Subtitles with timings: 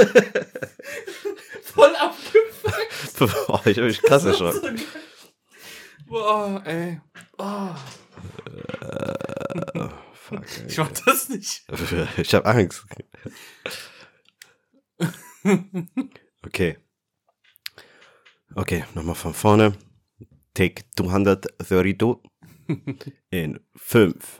[1.62, 3.18] Voll abgefuckt.
[3.46, 4.80] Boah, ich hab mich krass erschrocken.
[6.06, 7.00] Boah, ey.
[7.38, 7.74] Oh.
[8.80, 11.64] Äh, fuck, Ich mach das nicht.
[11.68, 12.08] ey.
[12.18, 12.84] Ich hab Angst.
[16.44, 16.78] Okay.
[18.54, 19.74] Okay, nochmal von vorne.
[20.54, 22.16] Take 232
[23.30, 24.39] in 5.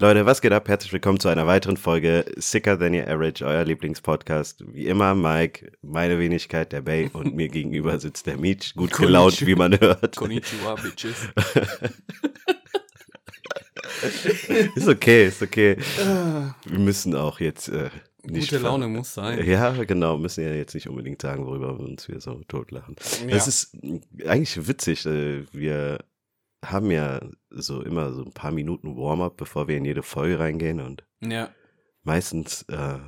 [0.00, 0.66] Leute, was geht ab?
[0.66, 4.64] Herzlich willkommen zu einer weiteren Folge Sicker Than Your Average, euer Lieblingspodcast.
[4.72, 9.44] Wie immer, Mike, meine Wenigkeit, der Bay und mir gegenüber sitzt der Meech, gut gelaunt,
[9.46, 10.16] wie man hört.
[10.16, 11.16] Konnichiwa, Bitches.
[14.74, 15.76] Ist okay, ist okay.
[16.64, 17.90] Wir müssen auch jetzt äh,
[18.24, 18.48] nicht.
[18.50, 19.44] Gute Laune muss sein.
[19.46, 22.96] Ja, genau, müssen ja jetzt nicht unbedingt sagen, worüber wir uns hier so totlachen.
[23.28, 23.36] Ja.
[23.36, 23.76] Es ist
[24.26, 25.04] eigentlich witzig.
[25.04, 25.98] äh, Wir
[26.64, 30.80] haben ja so immer so ein paar Minuten Warm-up, bevor wir in jede Folge reingehen
[30.80, 31.50] und Ja.
[32.02, 32.98] meistens, äh,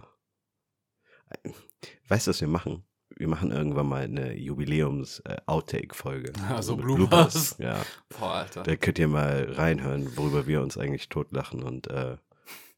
[2.08, 2.84] weißt du, was wir machen?
[3.16, 6.32] Wir machen irgendwann mal eine Jubiläums-Outtake-Folge.
[6.48, 7.56] Also mit Bloopers.
[7.58, 7.84] Ja,
[8.18, 8.62] Boah, Alter.
[8.62, 12.16] da könnt ihr mal reinhören, worüber wir uns eigentlich totlachen und äh,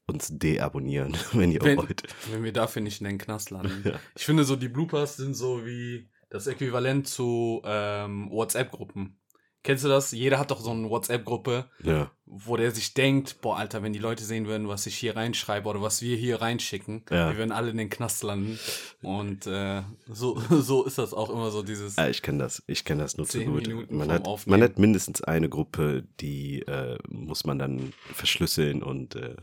[0.07, 2.03] uns deabonnieren, wenn ihr Wenn, wollt.
[2.31, 3.81] wenn wir dafür nicht in den Knast landen.
[3.85, 3.99] Ja.
[4.15, 9.17] Ich finde so, die Bloopers sind so wie das Äquivalent zu ähm, WhatsApp-Gruppen.
[9.65, 10.11] Kennst du das?
[10.11, 13.99] Jeder hat doch so eine WhatsApp-Gruppe, Ja, wo der sich denkt, boah, Alter, wenn die
[13.99, 17.29] Leute sehen würden, was ich hier reinschreibe oder was wir hier reinschicken, Ja.
[17.31, 18.59] wir würden alle in den Knast landen.
[19.01, 21.97] Und äh, so, so ist das auch immer so dieses.
[21.97, 22.61] Ah, ich kenne das.
[22.67, 23.67] Ich kenne das nur zu gut.
[23.67, 29.15] Minuten Man hat, man hat mindestens eine Gruppe, die äh, muss man dann verschlüsseln und
[29.15, 29.35] äh,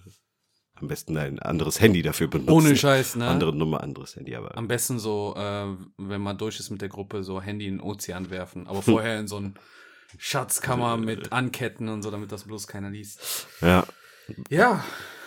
[0.76, 2.52] am besten ein anderes Handy dafür benutzen.
[2.52, 3.26] Ohne Scheiß, ne?
[3.26, 5.66] Andere Nummer, anderes Handy, aber Am besten so, äh,
[5.98, 8.68] wenn man durch ist mit der Gruppe, so Handy in den Ozean werfen.
[8.68, 9.54] Aber vorher in so ein
[10.18, 13.46] Schatzkammer mit Anketten und so, damit das bloß keiner liest.
[13.60, 13.84] ja.
[14.48, 14.84] Ja.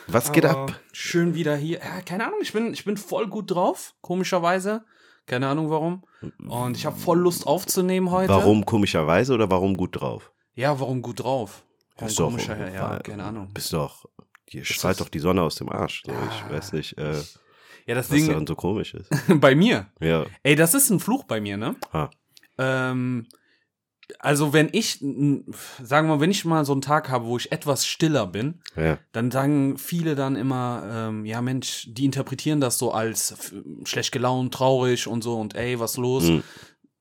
[0.07, 0.79] Was geht ab?
[0.93, 1.79] Schön wieder hier.
[1.79, 4.85] Ja, keine Ahnung, ich bin, ich bin voll gut drauf, komischerweise.
[5.25, 6.03] Keine Ahnung warum.
[6.47, 8.29] Und ich habe voll Lust aufzunehmen heute.
[8.29, 10.31] Warum komischerweise oder warum gut drauf?
[10.53, 11.63] Ja, warum gut drauf?
[11.95, 13.51] Warum Bist doch- komischer, ja, ja, keine Ahnung.
[13.53, 14.05] Bist doch,
[14.51, 16.03] dir strahlt doch die Sonne aus dem Arsch.
[16.05, 17.21] So, ich weiß nicht, äh,
[17.87, 19.09] Ja, das was Ding daran so komisch ist.
[19.41, 19.87] bei mir.
[19.99, 20.25] Ja.
[20.43, 21.75] Ey, das ist ein Fluch bei mir, ne?
[21.91, 22.09] Ah.
[22.59, 23.27] Ähm,
[24.19, 27.51] also wenn ich, sagen wir mal, wenn ich mal so einen Tag habe, wo ich
[27.51, 28.99] etwas stiller bin, Ja.
[29.11, 33.53] dann sagen viele dann immer, ähm, ja Mensch, die interpretieren das so als f-
[33.85, 36.23] schlecht gelaunt, traurig und so und ey, was los?
[36.25, 36.43] Mhm.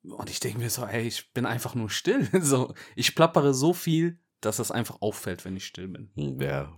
[0.02, 2.28] Und ich denke mir so, ey, ich bin einfach nur still.
[2.42, 6.10] So, ich plappere so viel, dass das einfach auffällt, wenn ich still bin.
[6.40, 6.72] Ja.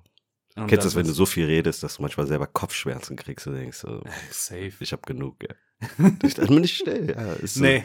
[0.54, 3.47] Und Kennst du das, wenn du so viel redest, dass du manchmal selber Kopfschmerzen kriegst
[3.47, 4.72] und denkst, so, Safe.
[4.81, 5.54] ich hab genug, ja.
[5.98, 7.32] Dann bin ich still, ja.
[7.34, 7.62] Ist so.
[7.62, 7.84] Nee,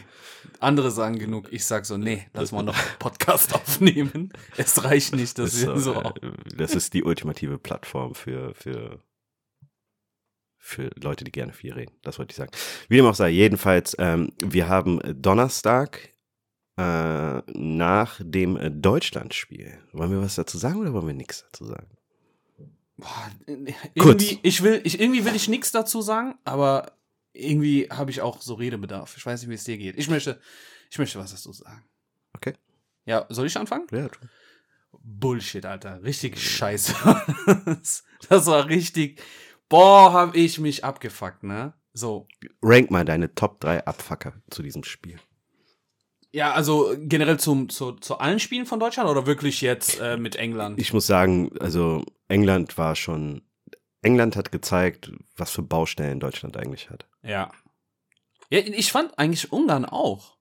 [0.60, 1.52] andere sagen genug.
[1.52, 4.32] Ich sag so, nee, lass mal noch einen Podcast aufnehmen.
[4.58, 6.02] Es reicht nicht, dass wir so, so.
[6.02, 9.00] äh, das ist die ultimative Plattform für, für,
[10.58, 11.94] für Leute, die gerne viel reden.
[12.04, 12.52] Das wollte ich sagen.
[12.88, 16.10] Wie dem auch sei, jedenfalls, ähm, wir haben Donnerstag
[16.78, 19.78] äh, nach dem Deutschlandspiel.
[19.92, 21.88] Wollen wir was dazu sagen oder wollen wir nichts dazu sagen?
[22.98, 23.32] Boah,
[23.98, 24.22] Kurz.
[24.24, 26.92] irgendwie, ich will, ich, irgendwie will ich nichts dazu sagen, aber
[27.34, 29.16] irgendwie habe ich auch so Redebedarf.
[29.18, 29.98] Ich weiß nicht, wie es dir geht.
[29.98, 30.40] Ich möchte,
[30.90, 31.84] ich möchte was dazu sagen.
[32.34, 32.54] Okay.
[33.06, 33.88] Ja, soll ich anfangen?
[33.92, 34.20] Ja, tu.
[35.04, 36.04] Bullshit, Alter.
[36.04, 36.94] Richtig scheiße.
[38.30, 39.22] das, war richtig.
[39.70, 41.74] Boah, hab ich mich abgefuckt, ne?
[41.94, 42.28] So.
[42.62, 45.20] Rank mal deine Top 3 Abfucker zu diesem Spiel.
[46.34, 50.38] Ja, also generell zum, zu, zu allen Spielen von Deutschland oder wirklich jetzt äh, mit
[50.38, 50.80] England?
[50.80, 53.42] Ich muss sagen, also England war schon.
[54.02, 57.08] England hat gezeigt, was für Baustellen Deutschland eigentlich hat.
[57.22, 57.52] Ja.
[58.50, 60.38] Ja, ich fand eigentlich Ungarn auch.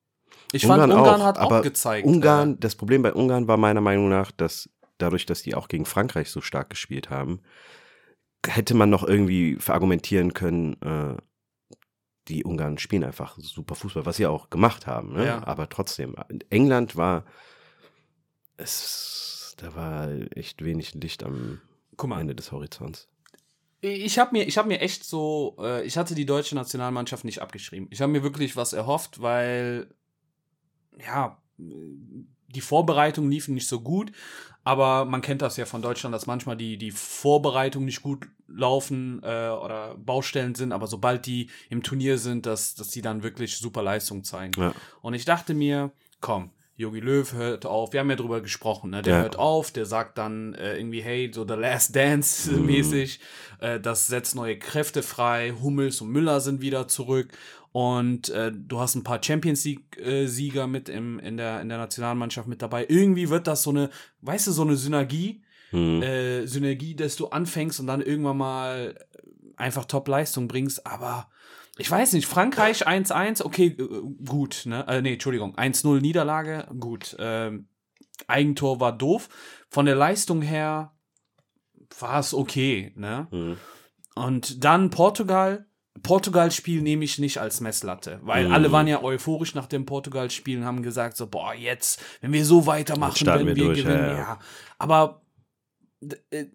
[0.52, 2.06] Ich Ungarn fand, Ungarn auch, hat auch gezeigt.
[2.06, 4.68] Ungarn, das Problem bei Ungarn war meiner Meinung nach, dass
[4.98, 7.40] dadurch, dass die auch gegen Frankreich so stark gespielt haben,
[8.46, 11.16] hätte man noch irgendwie verargumentieren können, äh,
[12.28, 15.14] die Ungarn spielen einfach super Fußball, was sie auch gemacht haben.
[15.14, 15.26] Ne?
[15.26, 15.46] Ja.
[15.46, 16.16] Aber trotzdem,
[16.48, 17.24] England war,
[18.56, 21.60] es, da war echt wenig Licht am
[21.98, 23.08] äh, Ende des Horizonts.
[23.80, 27.40] Ich habe mir, ich habe mir echt so, äh, ich hatte die deutsche Nationalmannschaft nicht
[27.40, 27.88] abgeschrieben.
[27.90, 29.88] Ich habe mir wirklich was erhofft, weil,
[31.04, 34.12] ja, die Vorbereitungen liefen nicht so gut,
[34.64, 39.20] aber man kennt das ja von Deutschland, dass manchmal die, die Vorbereitungen nicht gut laufen
[39.22, 43.56] äh, oder Baustellen sind, aber sobald die im Turnier sind, dass, dass die dann wirklich
[43.56, 44.60] super Leistung zeigen.
[44.60, 44.74] Ja.
[45.00, 46.50] Und ich dachte mir, komm,
[46.80, 49.02] Yogi Löw hört auf, wir haben ja drüber gesprochen, ne?
[49.02, 49.20] der Ja.
[49.22, 53.20] hört auf, der sagt dann äh, irgendwie, hey, so The Last Dance mäßig,
[53.60, 57.28] äh, das setzt neue Kräfte frei, Hummels und Müller sind wieder zurück
[57.72, 62.48] und äh, du hast ein paar Champions League-Sieger mit im, in, der, in der Nationalmannschaft
[62.48, 62.86] mit dabei.
[62.88, 63.90] Irgendwie wird das so eine,
[64.22, 66.02] weißt du, so eine Synergie, Hm.
[66.02, 68.96] äh, Synergie, dass du anfängst und dann irgendwann mal
[69.54, 71.28] einfach Top-Leistung bringst, aber
[71.78, 74.86] ich weiß nicht, Frankreich 1-1, okay, äh, gut, ne?
[74.88, 77.16] Äh, nee, Entschuldigung, 1-0 Niederlage, gut.
[77.18, 77.68] Ähm,
[78.26, 79.28] Eigentor war doof.
[79.70, 80.92] Von der Leistung her
[81.98, 83.28] war es okay, ne?
[83.30, 83.56] Hm.
[84.14, 85.66] Und dann Portugal.
[86.02, 88.54] Portugal-Spiel nehme ich nicht als Messlatte, weil Mhm.
[88.54, 92.44] alle waren ja euphorisch nach dem Portugal-Spiel und haben gesagt so, boah, jetzt, wenn wir
[92.44, 94.18] so weitermachen, wenn wir wir durch, gewinnen, ja, ja.
[94.18, 94.38] ja.
[94.78, 95.22] Aber
[96.30, 96.46] äh,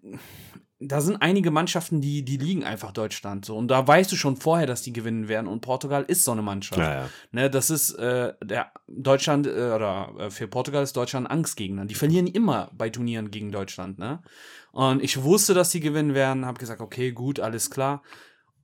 [0.78, 3.56] da sind einige Mannschaften, die, die liegen einfach Deutschland so.
[3.56, 5.46] Und da weißt du schon vorher, dass die gewinnen werden.
[5.46, 6.80] Und Portugal ist so eine Mannschaft.
[6.80, 7.10] Ja, ja.
[7.32, 11.86] Ne, das ist äh, der Deutschland äh, oder äh, für Portugal ist Deutschland Angstgegner.
[11.86, 14.22] Die verlieren immer bei Turnieren gegen Deutschland, ne?
[14.72, 18.02] Und ich wusste, dass sie gewinnen werden, habe gesagt, okay, gut, alles klar.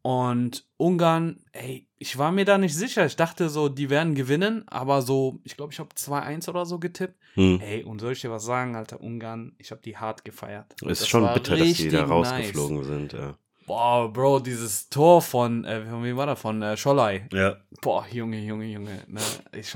[0.02, 3.06] Und Ungarn, ey, ich war mir da nicht sicher.
[3.06, 6.80] Ich dachte so, die werden gewinnen, aber so, ich glaube, ich habe 2-1 oder so
[6.80, 7.14] getippt.
[7.34, 7.60] Hm.
[7.60, 10.74] Ey, und soll ich dir was sagen, Alter, Ungarn, ich habe die hart gefeiert.
[10.82, 13.12] Ist Das schon bitter, dass die da rausgeflogen sind.
[13.12, 13.36] Ja.
[13.66, 16.40] Boah, Bro, dieses Tor von, äh, von wem war das?
[16.40, 17.28] Von äh, Scholai.
[17.32, 17.56] ja.
[17.80, 19.04] Boah, Junge, Junge, Junge.
[19.06, 19.20] Ne?
[19.52, 19.72] Ich,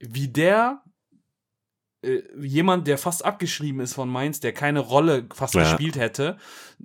[0.00, 0.82] wie der,
[2.02, 5.62] äh, jemand, der fast abgeschrieben ist von Mainz, der keine Rolle fast Ja.
[5.62, 6.36] gespielt hätte,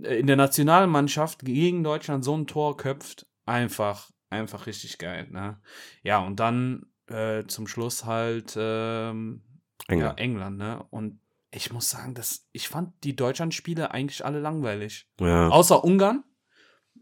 [0.01, 5.27] äh, in der Nationalmannschaft gegen Deutschland so ein Tor köpft, einfach, einfach richtig geil.
[5.31, 5.59] Ne?
[6.03, 9.41] Ja, und dann äh, zum Schluss halt ähm,
[9.87, 10.19] ja, England.
[10.19, 10.57] England.
[10.57, 10.85] Ne?
[10.89, 11.19] Und
[11.51, 15.07] ich muss sagen, dass ich fand die Deutschland-Spiele eigentlich alle langweilig.
[15.19, 15.47] Ja.
[15.49, 16.23] Außer Ungarn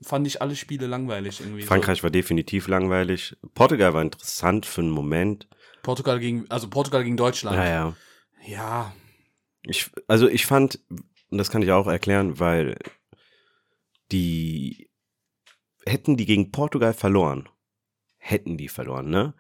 [0.02, 1.62] fand ich alle Spiele langweilig irgendwie.
[1.62, 1.68] so.
[1.68, 3.38] Frankreich war definitiv langweilig.
[3.54, 5.48] Portugal war interessant für einen Moment.
[5.84, 7.58] Portugal gegen, also Portugal gegen Deutschland.
[7.58, 7.96] Ja, ja.
[8.46, 8.94] Ja,
[9.62, 10.80] Ich, also ich fand,
[11.30, 12.78] und das kann ich auch erklären, weil
[14.12, 14.90] die
[15.86, 17.50] hätten die gegen Portugal verloren,
[18.18, 19.34] hätten die verloren, ne?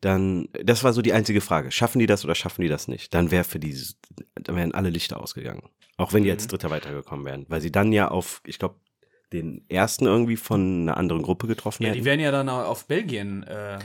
[0.00, 1.70] Dann, das war so die einzige Frage.
[1.70, 3.12] Schaffen die das oder schaffen die das nicht?
[3.12, 3.76] Dann wäre für die,
[4.34, 5.68] dann wären alle Lichter ausgegangen.
[5.98, 6.36] Auch wenn die Mhm.
[6.36, 7.44] als Dritter weitergekommen wären.
[7.50, 8.80] Weil sie dann ja auf, ich glaube,
[9.32, 11.98] den ersten irgendwie von einer anderen Gruppe getroffen ja, hätten.
[12.00, 13.78] die wären ja dann auf Belgien, äh,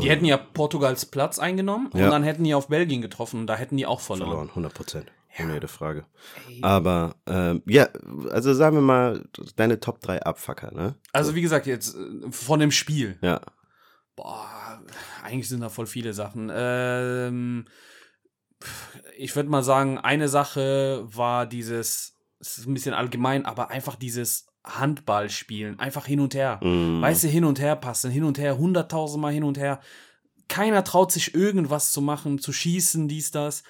[0.00, 2.06] die hätten ja Portugals Platz eingenommen Ja.
[2.06, 4.28] und dann hätten die auf Belgien getroffen und da hätten die auch verloren.
[4.30, 5.12] verloren, 100 Prozent.
[5.38, 5.54] Ohne Ja.
[5.54, 6.04] jede Frage.
[6.48, 6.58] Ey.
[6.62, 7.88] Aber, ähm, ja,
[8.30, 9.24] also sagen wir mal,
[9.56, 10.94] deine Top 3 Abfucker, ne?
[11.12, 13.18] Also wie gesagt, jetzt äh, von dem Spiel.
[13.20, 13.40] Ja.
[14.16, 14.80] Boah,
[15.22, 16.50] eigentlich sind da voll viele Sachen.
[16.52, 17.66] Ähm,
[19.16, 23.94] ich würde mal sagen, eine Sache war dieses, es ist ein bisschen allgemein, aber einfach
[23.94, 26.60] dieses Handballspielen, einfach hin und her.
[26.62, 27.00] Mm.
[27.00, 29.80] Weißt du, hin und her passen, hin und her, hunderttausendmal hin und her.
[30.48, 33.62] Keiner traut sich irgendwas zu machen, zu schießen, dies, das.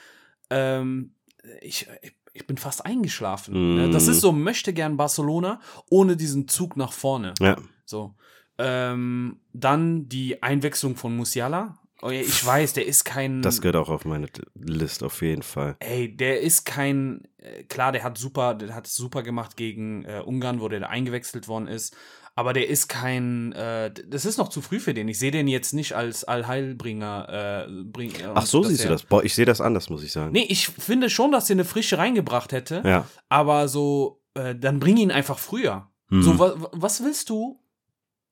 [0.50, 1.14] Ähm,
[1.61, 1.87] ich,
[2.32, 3.88] ich bin fast eingeschlafen.
[3.88, 3.93] Mm.
[3.93, 7.35] Das ist so, möchte gern Barcelona ohne diesen Zug nach vorne.
[7.40, 7.56] Ja.
[7.85, 8.14] So.
[8.58, 11.79] Ähm, dann die Einwechslung von Musiala.
[12.03, 13.43] Oh ja, ich weiß, der ist kein.
[13.43, 15.77] Das gehört auch auf meine List auf jeden Fall.
[15.81, 17.27] Ey, der ist kein.
[17.39, 20.81] Äh, klar, der hat super, der hat es super gemacht gegen äh, Ungarn, wo der
[20.81, 21.97] da eingewechselt worden ist.
[22.37, 23.53] Aber der ist kein.
[23.53, 25.09] Äh, das ist noch zu früh für den.
[25.09, 27.67] Ich sehe den jetzt nicht als Allheilbringer.
[27.67, 29.03] Äh, bring, äh, Ach so, siehst du das?
[29.03, 30.31] Boah, ich sehe das anders, muss ich sagen.
[30.31, 32.83] Nee, ich finde schon, dass er eine Frische reingebracht hätte.
[32.85, 33.06] Ja.
[33.29, 35.91] Aber so, äh, dann bring ihn einfach früher.
[36.11, 36.23] Hm.
[36.23, 37.59] So, wa was willst du?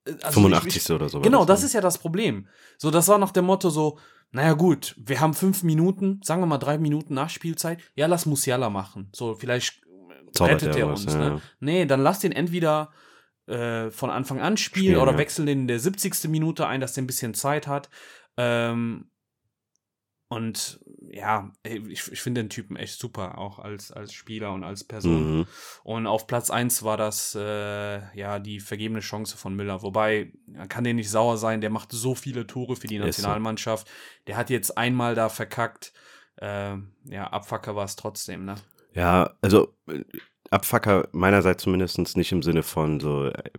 [0.06, 0.76] Äh, also 85.
[0.76, 1.20] ich- oder so.
[1.20, 1.66] Genau, das ne?
[1.66, 2.48] ist ja das Problem.
[2.78, 3.98] So, das war nach dem Motto so,
[4.32, 8.70] naja gut, wir haben fünf Minuten, sagen wir mal drei Minuten Nachspielzeit, ja, lass Musiala
[8.70, 9.10] machen.
[9.14, 9.82] So, vielleicht
[10.32, 11.26] Zaubert rettet er was, uns, ja, ne?
[11.26, 11.40] ja.
[11.60, 12.90] Nee, dann lass den entweder
[13.46, 15.18] äh, von Anfang an spielen, Spielen, oder ja.
[15.18, 16.28] wechsel den in der 70.
[16.28, 17.88] Minute ein, dass der ein bisschen Zeit hat.
[18.36, 19.10] Ähm,
[20.28, 20.80] und
[21.10, 25.38] ja, ich, ich finde den Typen echt super, auch als, als Spieler und als Person.
[25.38, 25.46] Mhm.
[25.84, 29.82] Und auf Platz 1 war das äh, ja die vergebene Chance von Müller.
[29.82, 32.98] Wobei, man kann den nicht sauer sein, der macht so viele Tore für die.
[32.98, 33.88] Nationalmannschaft.
[34.26, 35.92] Der hat jetzt einmal da verkackt.
[36.38, 38.56] Ähm, ja, Abfacker war es trotzdem, ne?
[38.92, 40.02] Ja, also äh,
[40.50, 43.50] Abfucker meinerseits zumindest nicht im Sinne von so, äh,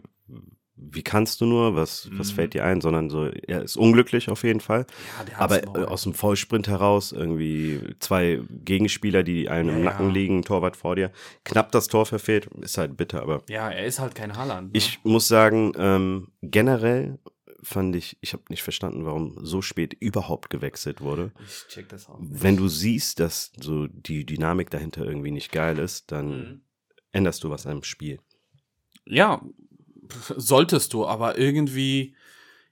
[0.77, 2.35] wie kannst du nur, was, was Mhm.
[2.35, 4.85] fällt dir ein, sondern so, er ist unglücklich auf jeden Fall.
[5.17, 9.85] Ja, der Aber äh, aus dem Vollsprint heraus irgendwie zwei Gegenspieler, die einem im Ja,
[9.85, 10.13] Nacken ja.
[10.13, 11.11] liegen, Torwart vor dir,
[11.43, 14.67] knapp das Tor verfehlt, ist halt bitter, aber Ja, er ist halt kein Haaland.
[14.73, 14.77] Ne?
[14.77, 17.19] ich muss sagen, ähm, generell
[17.63, 21.31] fand ich, ich habe nicht verstanden, warum so spät überhaupt gewechselt wurde.
[21.43, 22.17] ich check das auch.
[22.21, 26.61] Wenn du siehst, dass so die Dynamik dahinter irgendwie nicht geil ist, dann Mhm.
[27.11, 28.19] änderst du was am Spiel.
[29.05, 29.41] Ja,
[30.35, 32.15] solltest du, aber irgendwie,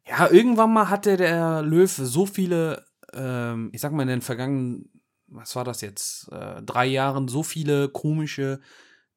[0.08, 4.90] ja, irgendwann mal hatte der Löw so viele, ähm, ich sag mal in den vergangenen,
[5.28, 8.60] was war das jetzt, äh, drei Jahren, so viele komische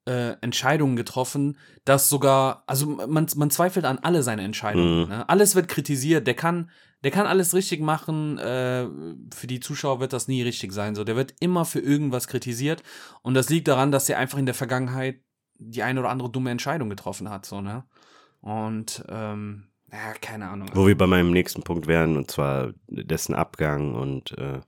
[0.09, 5.03] äh, Entscheidungen getroffen, dass sogar, also man, man zweifelt an alle seine Entscheidungen.
[5.03, 5.09] Mhm.
[5.09, 5.29] Ne?
[5.29, 6.27] Alles wird kritisiert.
[6.27, 6.71] Der kann,
[7.05, 8.39] der kann alles richtig machen.
[8.39, 8.87] Äh,
[9.35, 10.95] für die Zuschauer wird das nie richtig sein.
[10.95, 12.83] So, der wird immer für irgendwas kritisiert.
[13.21, 15.21] Und das liegt daran, dass er einfach in der Vergangenheit
[15.59, 17.45] die eine oder andere dumme Entscheidung getroffen hat.
[17.45, 17.85] So, ne?
[18.41, 20.71] Und ähm, ja, keine Ahnung.
[20.75, 24.61] Wo wir bei meinem nächsten Punkt wären, und zwar dessen Abgang und äh,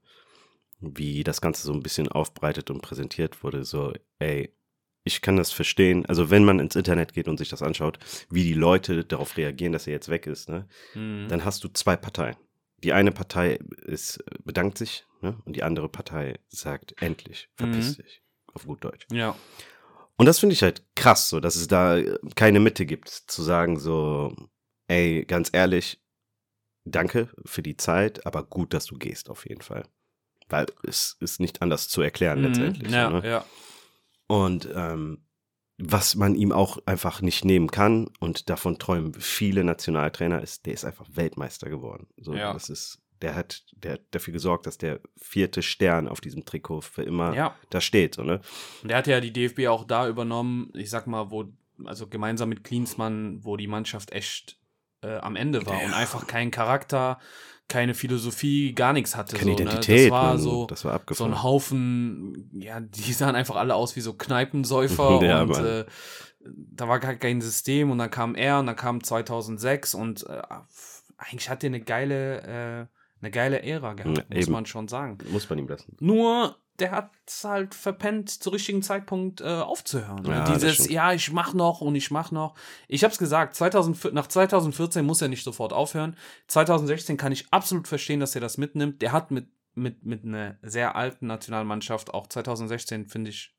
[0.80, 3.64] wie das Ganze so ein bisschen aufbereitet und präsentiert wurde.
[3.64, 4.54] So, ey,
[5.04, 6.06] ich kann das verstehen.
[6.06, 7.98] Also, wenn man ins Internet geht und sich das anschaut,
[8.30, 11.28] wie die Leute darauf reagieren, dass er jetzt weg ist, ne, Mhm.
[11.28, 12.36] dann hast du zwei Parteien.
[12.82, 18.02] Die eine Partei ist, bedankt sich, ne, und die andere Partei sagt, endlich, verpiss Mhm.
[18.02, 18.22] dich.
[18.54, 19.06] Auf gut Deutsch.
[19.12, 19.36] ja.
[20.20, 23.42] Und das finde ich halt krass, so, dass es da äh, keine Mitte gibt, zu
[23.42, 24.36] sagen so,
[24.86, 25.98] ey, ganz ehrlich,
[26.84, 29.88] danke für die Zeit, aber gut, dass du gehst auf jeden Fall.
[30.50, 32.88] Weil es ist nicht anders zu erklären letztendlich.
[32.88, 32.94] Mhm.
[32.94, 33.26] Ja, so, ne?
[33.26, 33.44] ja.
[34.26, 35.24] Und ähm,
[35.78, 40.74] was man ihm auch einfach nicht nehmen kann, und davon träumen viele Nationaltrainer, ist, der
[40.74, 42.08] ist einfach Weltmeister geworden.
[42.18, 42.52] So, Ja.
[42.52, 46.80] das ist, der hat, der hat dafür gesorgt, dass der vierte Stern auf diesem Trikot
[46.82, 47.54] für immer Ja.
[47.70, 48.40] da steht, so, ne?
[48.82, 51.52] Und der hat ja die DFB auch da übernommen, ich sag mal, wo,
[51.84, 54.58] also gemeinsam mit Klinsmann, wo die Mannschaft echt
[55.02, 57.18] äh, am Ende war und einfach keinen Charakter,
[57.68, 59.36] keine Philosophie, gar nichts hatte.
[59.36, 59.62] Keine so, ne?
[59.62, 63.74] Identität, Das war Mann, so, das war so ein Haufen, ja, die sahen einfach alle
[63.74, 65.86] aus wie so Kneipensäufer Ja, und äh,
[66.42, 70.42] da war gar kein System und dann kam er und dann kam 2006 und äh,
[71.16, 75.18] eigentlich hat er eine geile, äh, eine geile Ära gehabt, Ja, muss man schon sagen.
[75.30, 75.96] Muss man ihm lassen.
[76.00, 77.10] Nur, der hat
[77.44, 80.24] halt verpennt, zum richtigen Zeitpunkt äh, aufzuhören.
[80.24, 82.54] Ja, Dieses, ja, ich mach noch und ich mach noch.
[82.88, 86.16] Ich hab's gesagt, 2004, nach 2014 muss er nicht sofort aufhören.
[86.48, 89.02] 2016 kann ich absolut verstehen, dass er das mitnimmt.
[89.02, 93.54] Der hat mit, mit, mit einer sehr alten Nationalmannschaft, auch 2016 finde ich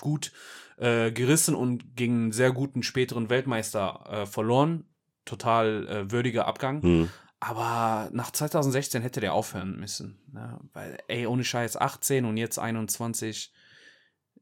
[0.00, 0.32] gut
[0.78, 4.84] äh, gerissen und gegen einen sehr guten späteren Weltmeister äh, verloren.
[5.24, 6.82] Total äh, würdiger Abgang.
[6.82, 7.08] Hm.
[7.40, 10.18] Aber nach 2016 hätte der aufhören müssen.
[10.32, 10.58] Ne?
[10.72, 13.52] Weil, ey, ohne Scheiß, 18 und jetzt 21.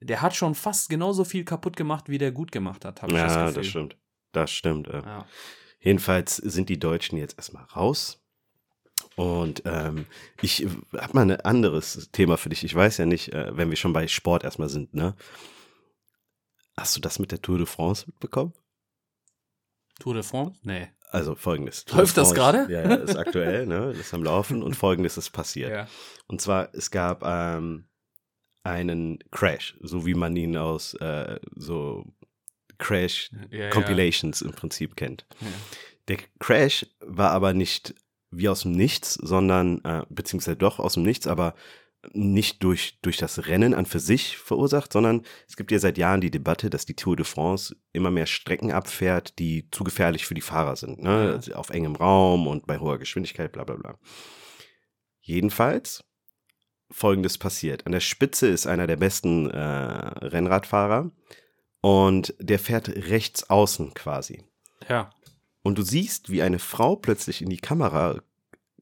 [0.00, 3.18] Der hat schon fast genauso viel kaputt gemacht, wie der gut gemacht hat, habe ich
[3.18, 3.62] das Ja, Gefühl.
[3.62, 3.96] das stimmt.
[4.32, 4.86] Das stimmt.
[4.88, 5.00] Ja.
[5.00, 5.26] Ja.
[5.80, 8.20] Jedenfalls sind die Deutschen jetzt erstmal raus.
[9.16, 10.06] Und ähm,
[10.42, 12.64] ich habe mal ein anderes Thema für dich.
[12.64, 15.14] Ich weiß ja nicht, äh, wenn wir schon bei Sport erstmal sind, ne?
[16.76, 18.52] Hast du das mit der Tour de France mitbekommen?
[20.00, 20.58] Tour de France?
[20.62, 20.88] Nee.
[21.14, 21.85] Also folgendes.
[21.92, 22.66] Läuft das gerade?
[22.68, 23.88] Ja, ja, ist aktuell, ne?
[23.88, 25.71] Das ist am Laufen und folgendes ist passiert.
[25.71, 25.88] Ja.
[26.26, 27.85] Und zwar, es gab ähm,
[28.64, 32.04] einen Crash, so wie man ihn aus äh, so
[32.78, 35.25] Crash Ja, Compilations im Prinzip kennt.
[35.40, 35.47] Ja.
[36.09, 37.94] Der Crash war aber nicht
[38.30, 41.54] wie aus dem Nichts, sondern, äh, beziehungsweise doch aus dem Nichts, aber
[42.12, 46.20] nicht durch, durch das Rennen an für sich verursacht, sondern es gibt ja seit Jahren
[46.20, 50.34] die Debatte, dass die Tour de France immer mehr Strecken abfährt, die zu gefährlich für
[50.34, 51.02] die Fahrer sind.
[51.02, 51.32] Ne?
[51.34, 53.99] Also Auf engem Raum und bei hoher Geschwindigkeit, bla bla bla.
[55.20, 56.04] Jedenfalls
[56.90, 57.87] folgendes passiert.
[57.87, 61.11] An der Spitze ist einer der besten äh, Rennradfahrer
[61.80, 64.44] und der fährt rechts außen quasi.
[64.88, 65.11] Ja.
[65.62, 68.20] Und du siehst, wie eine Frau plötzlich in die Kamera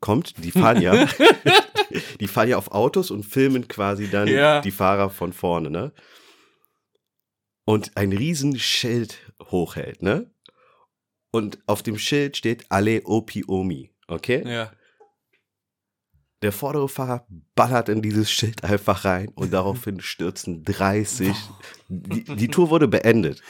[0.01, 0.45] kommt.
[0.45, 1.07] Die fahren ja,
[2.21, 4.61] die fahren ja auf Autos und filmen quasi dann Ja.
[4.61, 5.93] die Fahrer von vorne, ne?
[7.65, 9.19] Und ein riesen Schild
[9.51, 10.31] hochhält, ne?
[11.31, 14.43] Und auf dem Schild steht Ale Opi Omi, okay?
[14.47, 14.73] Ja.
[16.43, 21.35] Der vordere Fahrer ballert in dieses Schild einfach rein und daraufhin stürzen 30.
[21.89, 23.41] Die, die Tour wurde beendet.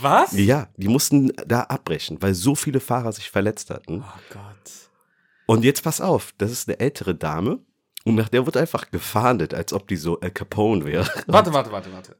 [0.00, 0.32] Was?
[0.32, 4.02] Ja, die mussten da abbrechen, weil so viele Fahrer sich verletzt hatten.
[4.02, 4.72] Oh Gott.
[5.46, 7.60] Und jetzt pass auf, das ist eine ältere Dame
[8.04, 11.08] und nach der wird einfach gefahndet, als ob die so Al Capone wäre.
[11.26, 12.16] Warte, warte, warte, warte.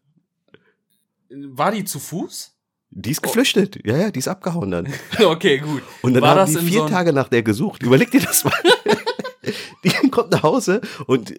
[1.31, 2.57] War die zu Fuß?
[2.93, 3.79] Die ist geflüchtet.
[3.87, 4.89] Ja, ja, die ist abgehauen dann.
[5.25, 5.83] okay, gut.
[6.03, 7.83] Und dann War haben das die vier so Tage nach der gesucht.
[7.83, 8.53] Überleg dir das mal.
[9.85, 11.35] Die kommt nach Hause und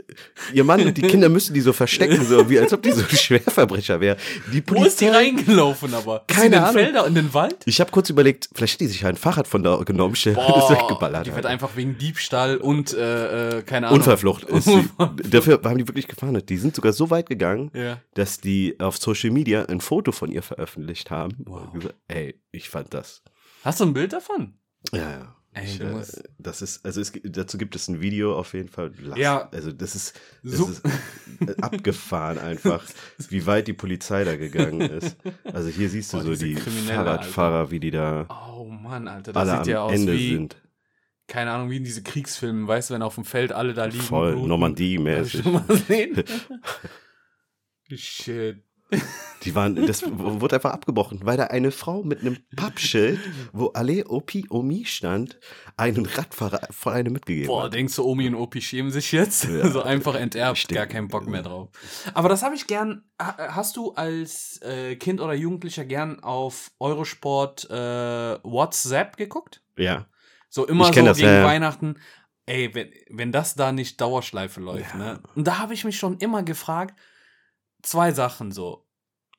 [0.53, 3.03] ihr Mann und die Kinder müssen die so verstecken, so wie als ob die so
[3.03, 4.17] Schwerverbrecher wäre.
[4.51, 5.10] Die Wo ist die Polizei.
[5.12, 6.24] reingelaufen aber?
[6.27, 6.74] Keine in den Ahnung.
[6.74, 7.58] Felder, in den Wald?
[7.65, 10.58] Ich habe kurz überlegt, vielleicht hat die sich ein Fahrrad von da genommen, schnell und
[10.58, 11.27] ist weggeballert.
[11.27, 14.00] die wird einfach wegen Diebstahl und, äh, äh, keine Ahnung.
[14.00, 14.89] Unverflucht ist sie.
[15.29, 16.50] Dafür haben die wirklich gefahndet.
[16.50, 18.00] Die sind sogar so weit gegangen, Ja.
[18.15, 21.36] dass die auf Social Media ein Foto von ihr veröffentlicht haben.
[21.46, 21.67] Wow.
[21.74, 23.22] Und gesagt, ey, ich fand das.
[23.63, 24.55] Hast du ein Bild davon?
[24.91, 25.36] Ja, ja.
[25.53, 26.01] Ey, ich, äh,
[26.38, 28.93] das ist, also es, dazu gibt es ein Video auf jeden Fall.
[29.01, 29.50] Lass, Ja.
[29.51, 32.86] Also das ist, das So- ist äh, abgefahren einfach,
[33.29, 35.17] wie weit die Polizei da gegangen ist.
[35.43, 38.27] Also hier siehst du Boah, so die Fahrradfahrer, wie die da
[38.58, 40.55] Oh Mann, Alter, das alle sieht am ja aus Ende wie, sind.
[41.27, 44.03] keine Ahnung, wie in diese Kriegsfilmen, weißt du, wenn auf dem Feld alle da liegen.
[44.03, 44.36] Voll.
[44.38, 45.43] Normandie-mäßig.
[47.93, 48.63] Shit.
[49.44, 53.20] Die waren, das wurde einfach abgebrochen, weil da eine Frau mit einem Pappschild,
[53.54, 55.40] wo Ale Opi Omi stand,
[55.78, 57.74] einen Radfahrer voll eine mitgegeben Boah, hat.
[57.74, 59.46] denkst du, Omi und Opi schämen sich jetzt?
[59.46, 59.68] Ja.
[59.72, 61.70] so einfach enterbt, gar keinen Bock mehr drauf.
[62.14, 63.04] Aber das habe ich gern.
[63.20, 67.74] ha- Hast du als äh, Kind oder Jugendlicher gern auf Eurosport äh,
[68.44, 69.64] WhatsApp geguckt?
[69.76, 70.06] Ja.
[70.50, 71.44] So immer so das, gegen ja.
[71.46, 71.96] Weihnachten.
[72.46, 74.98] Ey, wenn, wenn das da nicht Dauerschleife läuft, Ja.
[75.00, 75.20] ne?
[75.36, 76.96] Und da habe ich mich schon immer gefragt,
[77.82, 78.86] zwei Sachen so.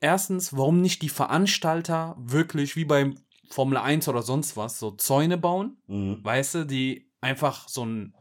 [0.01, 3.17] Erstens, warum nicht die Veranstalter wirklich wie beim
[3.51, 5.77] Formel 1 oder sonst was so Zäune bauen?
[5.87, 6.25] Mhm.
[6.25, 8.15] weißt du, die einfach so ein,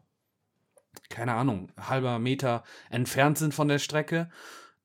[1.09, 4.29] keine Ahnung, halber Meter entfernt sind von der Strecke.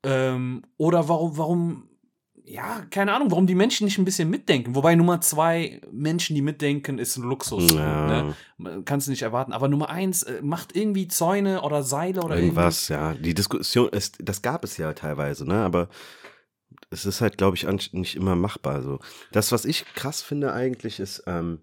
[0.03, 1.89] Ähm, oder warum, warum,
[2.49, 4.77] ja, keine Ahnung, warum die Menschen nicht ein bisschen mitdenken.
[4.77, 7.73] Wobei Nummer zwei, Menschen, die mitdenken, ist ein Luxus.
[7.73, 8.35] Ja.
[8.59, 8.83] Ne?
[8.85, 9.53] Kannst du nicht erwarten.
[9.53, 13.15] Aber Nummer eins, äh, macht irgendwie Zäune oder Seile oder Irgendwas, ja.
[13.15, 15.57] Die Diskussion, ist, das gab es ja teilweise, ne?
[15.57, 15.89] Aber
[16.91, 18.81] es ist halt, glaube ich, nicht immer machbar.
[18.83, 19.01] So.
[19.33, 21.59] Das, was ich krass finde eigentlich, ist, ähm,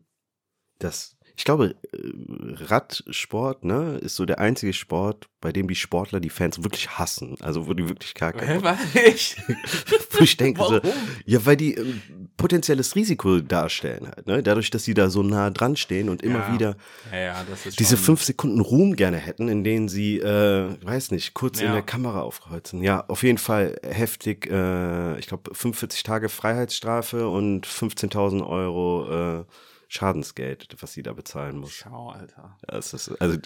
[0.80, 6.20] dass, ich glaube, äh, Radsport, ne, ist so der einzige Sport, bei dem die Sportler
[6.20, 7.36] die Fans wirklich hassen.
[7.42, 8.78] Also wo die wirklich gar was?
[9.08, 9.36] Ich?
[10.12, 10.92] Wo ich denke, so, Warum?
[11.26, 14.44] ja, weil die ähm, potenzielles Risiko darstellen halt, ne?
[14.44, 16.54] Dadurch, dass sie da so nah dran stehen und immer Ja.
[16.54, 16.78] wieder
[17.12, 17.46] Ja, ja,
[17.80, 21.82] diese fünf Sekunden Ruhm gerne hätten, in denen sie, äh, weiß nicht, kurz in der
[21.82, 22.84] Kamera aufkreuzen.
[22.84, 29.46] Ja, auf jeden Fall heftig, äh, ich glaube 45 Tage Freiheitsstrafe und 15.000 Euro äh,
[29.94, 31.74] Schadensgeld, was sie da bezahlen muss.
[31.74, 32.58] Schau, Alter.
[32.66, 33.38] Das ist, also,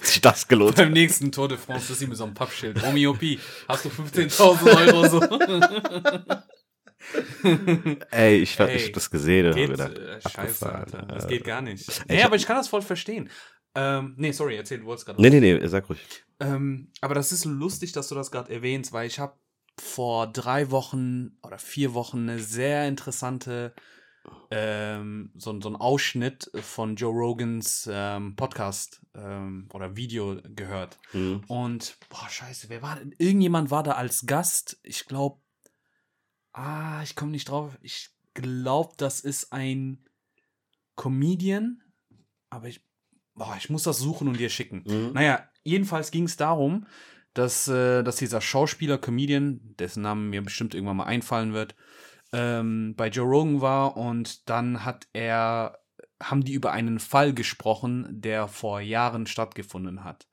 [0.00, 0.76] sich das gelohnt.
[0.76, 2.80] Beim nächsten Tour de France ist sie mit so einem Pappschild.
[2.82, 5.20] Homöopie, hast du 15.000 Euro so?
[8.10, 10.72] Ey, ich, hab- Ey, ich hab das gesehen und hab gedacht, äh, scheiße.
[10.72, 11.02] Alter.
[11.02, 11.86] Das geht gar nicht.
[11.88, 13.28] ich Nee, aber ich kann das voll verstehen.
[13.74, 15.20] Ähm, nee, sorry, erzähl, du wolltest gerade.
[15.20, 16.00] Nee, nee, nee, sag ruhig.
[16.40, 19.34] Ähm, aber das ist lustig, dass du das gerade erwähnst, weil ich habe
[19.78, 23.74] vor drei Wochen oder vier Wochen eine sehr interessante
[24.50, 30.98] ähm, so, so ein Ausschnitt von Joe Rogans ähm, Podcast ähm, oder Video gehört.
[31.12, 31.42] Mhm.
[31.48, 33.14] Und, boah, scheiße, wer war denn?
[33.18, 34.78] Irgendjemand war da als Gast.
[34.82, 35.40] Ich glaube,
[36.52, 37.76] ah, ich komme nicht drauf.
[37.82, 40.04] Ich glaube, das ist ein
[40.96, 41.82] Comedian.
[42.50, 42.84] Aber ich,
[43.34, 44.84] boah, ich muss das suchen und dir schicken.
[44.86, 45.12] Mhm.
[45.12, 46.86] Naja, jedenfalls ging es darum,
[47.34, 51.74] dass, äh, dass dieser Schauspieler, Comedian, dessen Namen mir bestimmt irgendwann mal einfallen wird,
[52.34, 55.78] ähm, bei Joe Rogan war und dann hat er,
[56.22, 60.26] haben die über einen Fall gesprochen, der vor Jahren stattgefunden hat.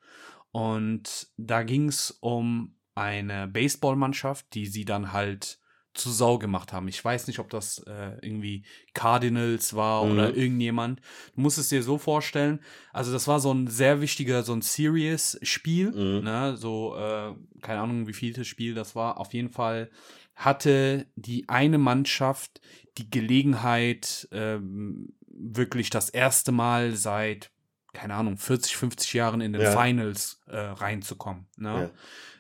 [0.52, 5.60] Und da ging es um eine Baseballmannschaft, die sie dann halt
[5.94, 6.88] zu Sau gemacht haben.
[6.88, 10.12] Ich weiß nicht, ob das äh, irgendwie Cardinals war Mhm.
[10.12, 11.02] oder irgendjemand.
[11.36, 12.62] Du musst es dir so vorstellen.
[12.94, 15.92] Also das war so ein sehr wichtiger, so ein Serious-Spiel.
[15.92, 16.24] Mhm.
[16.24, 16.56] Ne?
[16.58, 19.18] So, äh, keine Ahnung, wie vieltes Spiel das war.
[19.20, 19.90] Auf jeden Fall
[20.36, 22.62] hatte die eine Mannschaft
[22.98, 27.52] die Gelegenheit, ähm, wirklich das erste Mal seit,
[27.94, 29.72] keine Ahnung, 40, 50 Jahren in den Ja.
[29.72, 31.48] Finals äh, reinzukommen.
[31.58, 31.84] Ne?
[31.84, 31.90] Ja.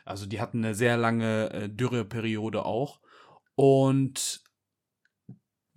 [0.05, 2.99] Also die hatten eine sehr lange äh, Dürreperiode auch.
[3.55, 4.40] Und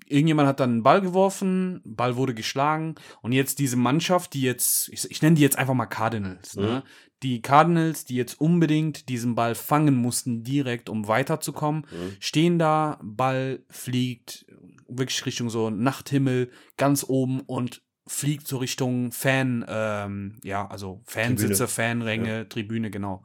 [0.06, 4.88] irgendjemand hat dann einen Ball geworfen, Ball wurde geschlagen und jetzt diese Mannschaft, die jetzt,
[4.90, 6.62] ich, ich nenne die jetzt einfach mal Cardinals, Mhm.
[6.62, 6.82] ne?
[7.22, 12.16] Die Cardinals, die jetzt unbedingt diesen Ball fangen mussten, direkt, um weiterzukommen, Mhm.
[12.20, 14.44] stehen da, Ball fliegt
[14.88, 21.66] wirklich Richtung so Nachthimmel, ganz oben und fliegt so Richtung Fan, ähm, ja, also Fansitze,
[21.68, 23.24] Fanränge, Tribüne, genau.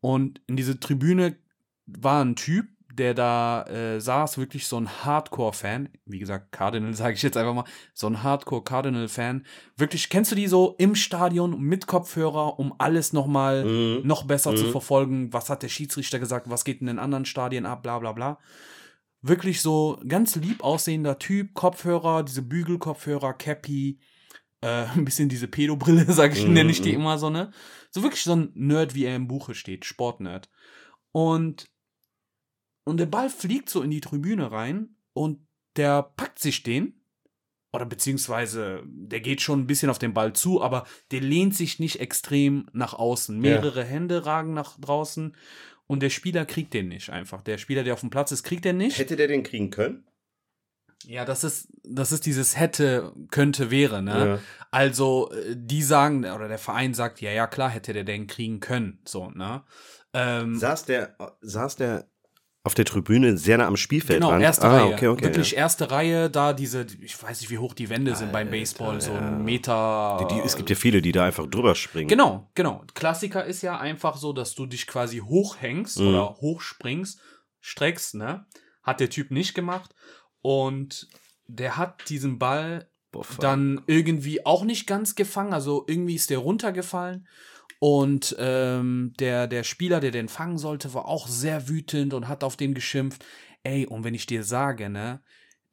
[0.00, 1.36] Und in diese Tribüne
[1.86, 5.88] war ein Typ, der da äh, saß, wirklich so ein Hardcore-Fan.
[6.06, 7.64] Wie gesagt, Cardinal sage ich jetzt einfach mal.
[7.94, 9.44] So ein Hardcore-Cardinal-Fan.
[9.76, 14.06] Wirklich, kennst du die so im Stadion mit Kopfhörer, um alles nochmal Mhm.
[14.06, 14.70] noch besser zu Mhm.
[14.72, 15.32] verfolgen?
[15.32, 16.50] Was hat der Schiedsrichter gesagt?
[16.50, 17.82] Was geht in den anderen Stadien ab?
[17.82, 18.38] Bla bla bla.
[19.22, 23.98] Wirklich so ganz lieb aussehender Typ, Kopfhörer, diese Bügelkopfhörer, Cappy,
[24.62, 27.00] äh, ein bisschen diese Pedobrille, sag ich, Mhm, nenne ich die mhm.
[27.02, 27.50] immer so, ne?
[27.90, 30.48] So wirklich so ein Nerd, wie er im Buche steht, Sportnerd.
[31.12, 31.68] Und,
[32.84, 36.94] und der Ball fliegt so in die Tribüne rein und der packt sich den.
[37.72, 41.78] Oder beziehungsweise, der geht schon ein bisschen auf den Ball zu, aber der lehnt sich
[41.78, 43.38] nicht extrem nach außen.
[43.38, 45.36] Mehrere Hände ragen nach draußen
[45.86, 47.42] und der Spieler kriegt den nicht einfach.
[47.42, 48.98] Der Spieler, der auf dem Platz ist, kriegt den nicht.
[48.98, 50.04] Hätte der den kriegen können?
[51.06, 54.26] Ja, das ist, das ist dieses hätte, könnte, wäre, ne?
[54.26, 54.38] Ja.
[54.70, 58.60] Also, äh, die sagen, oder der Verein sagt, ja, ja, klar hätte der den kriegen
[58.60, 59.64] können, so, ne?
[60.12, 62.09] Ähm, Saß der, saß der
[62.62, 64.42] auf der Tribüne sehr nah am Spielfeld genau, dran?
[64.42, 64.92] erste ah, Reihe.
[64.94, 65.58] Okay, okay, Wirklich ja.
[65.58, 69.00] erste Reihe, da diese, ich weiß nicht, wie hoch die Wände sind beim Alter, Baseball,
[69.00, 70.18] so ein Meter.
[70.28, 72.08] Die, die, es gibt ja viele, die da einfach drüber springen.
[72.08, 72.84] Genau, genau.
[72.94, 76.08] Klassiker ist ja einfach so, dass du dich quasi hochhängst Mhm.
[76.08, 77.20] oder hochspringst
[77.60, 78.46] streckst, ne?
[78.82, 79.94] Hat der Typ nicht gemacht.
[80.42, 81.08] Und
[81.46, 85.52] der hat diesen Ball Boah, dann irgendwie auch nicht ganz gefangen.
[85.52, 87.26] Also irgendwie ist der runtergefallen.
[87.80, 92.44] Und ähm, der, der Spieler, der den fangen sollte, war auch sehr wütend und hat
[92.44, 93.24] auf den geschimpft.
[93.62, 95.22] Ey, und wenn ich dir sage, ne,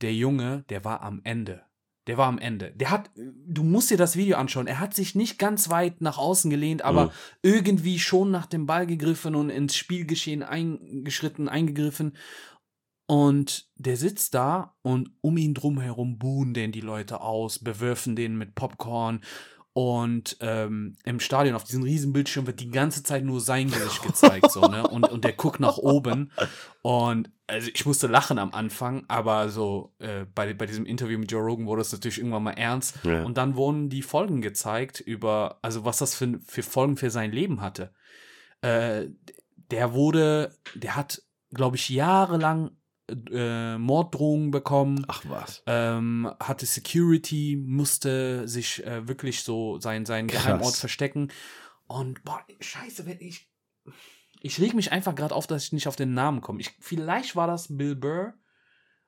[0.02, 1.64] der Junge, der war am Ende.
[2.08, 2.72] Der war am Ende.
[2.72, 4.68] Der hat, du musst dir das Video anschauen.
[4.68, 7.12] Er hat sich nicht ganz weit nach außen gelehnt, aber Mhm.
[7.42, 12.16] irgendwie schon nach dem Ball gegriffen und ins Spielgeschehen eingeschritten, eingegriffen.
[13.06, 18.38] Und der sitzt da und um ihn drumherum buhen den die Leute aus, bewirfen den
[18.38, 19.22] mit Popcorn.
[19.78, 24.02] Und ähm, im Stadion auf diesem riesen Bildschirm wird die ganze Zeit nur sein Gesicht
[24.02, 24.88] gezeigt, so, ne?
[24.88, 26.32] Und, und der guckt nach oben.
[26.82, 31.32] Und also ich musste lachen am Anfang, aber so äh, bei, bei diesem Interview mit
[31.32, 32.98] Joe Rogan wurde es natürlich irgendwann mal ernst.
[33.04, 33.22] Ja.
[33.22, 37.32] Und dann wurden die Folgen gezeigt über, also was das für, für Folgen für sein
[37.32, 37.94] Leben hatte.
[38.62, 39.10] Äh,
[39.70, 41.22] der wurde, der hat,
[41.54, 42.72] glaube ich, jahrelang
[43.32, 45.64] äh, Morddrohungen bekommen Ach was.
[45.66, 50.44] ähm, hatte Security, musste sich äh, wirklich so sein, seinen Krass.
[50.46, 51.30] Geheimort verstecken.
[51.88, 53.50] Und boah, scheiße, wenn ich.
[54.42, 56.60] Ich reg mich einfach gerade auf, dass ich nicht auf den Namen komme.
[56.60, 58.34] Ich, vielleicht war das Bill Burr,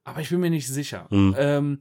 [0.04, 1.08] aber ich bin mir nicht sicher.
[1.12, 1.36] Mhm.
[1.38, 1.80] Ähm,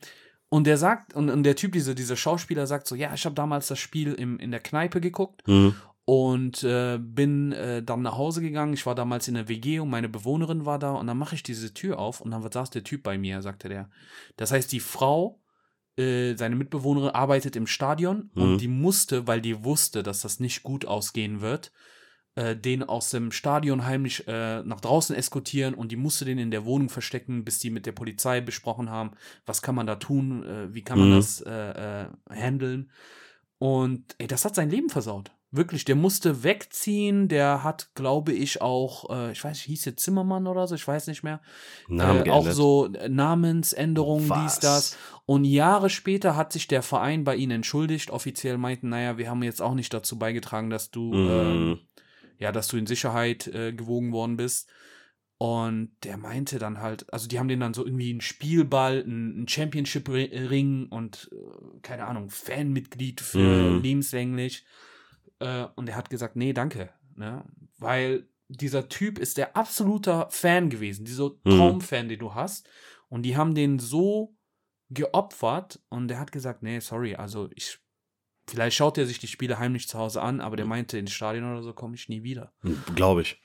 [0.50, 3.34] und der sagt, und, und der Typ, diese, dieser Schauspieler sagt so, ja, ich habe
[3.34, 5.74] damals das Spiel im, in der Kneipe geguckt Mhm.
[6.08, 8.72] Und äh, bin äh, dann nach Hause gegangen.
[8.72, 11.42] Ich war damals in der WG und meine Bewohnerin war da und dann mache ich
[11.42, 13.90] diese Tür auf und dann saß der Typ bei mir, sagte der.
[14.38, 15.42] Das heißt, die Frau,
[15.98, 18.42] äh, seine Mitbewohnerin, arbeitet im Stadion Mhm.
[18.42, 21.72] und die musste, weil die wusste, dass das nicht gut ausgehen wird,
[22.36, 26.50] äh, den aus dem Stadion heimlich äh, nach draußen eskortieren und die musste den in
[26.50, 29.10] der Wohnung verstecken, bis die mit der Polizei besprochen haben,
[29.44, 31.16] was kann man da tun, äh, wie kann man Mhm.
[31.16, 32.90] das äh, äh, handeln.
[33.58, 35.32] Und ey, das hat sein Leben versaut.
[35.50, 37.28] Wirklich, der musste wegziehen.
[37.28, 40.86] Der hat, glaube ich, auch, äh, ich weiß nicht, hieß der Zimmermann oder so, ich
[40.86, 41.40] weiß nicht mehr.
[41.88, 44.54] Namen äh, auch so äh, Namensänderungen, Was?
[44.54, 44.96] dies, das.
[45.24, 48.10] Und Jahre später hat sich der Verein bei ihnen entschuldigt.
[48.10, 51.78] Offiziell meinten, naja, wir haben jetzt auch nicht dazu beigetragen, dass du, ähm, Mhm.
[52.38, 54.68] ja, dass du in Sicherheit äh, gewogen worden bist.
[55.40, 59.46] Und der meinte dann halt, also die haben den dann so irgendwie einen Spielball, einen
[59.48, 63.82] Championship-Ring und äh, keine Ahnung, Fanmitglied für Mhm.
[63.82, 64.64] lebenslänglich.
[65.40, 66.90] Äh, und er hat gesagt, nee, danke.
[67.14, 67.44] Ne?
[67.78, 71.50] Weil dieser Typ ist der absoluter Fan gewesen, dieser Mhm.
[71.50, 72.68] Traumfan, den du hast.
[73.08, 74.34] Und die haben den so
[74.90, 77.78] geopfert und er hat gesagt, nee, sorry, also ich,
[78.48, 81.50] vielleicht schaut er sich die Spiele heimlich zu Hause an, aber der meinte, ins Stadion
[81.52, 82.52] oder so komme ich nie wieder.
[82.94, 83.40] Glaube ich.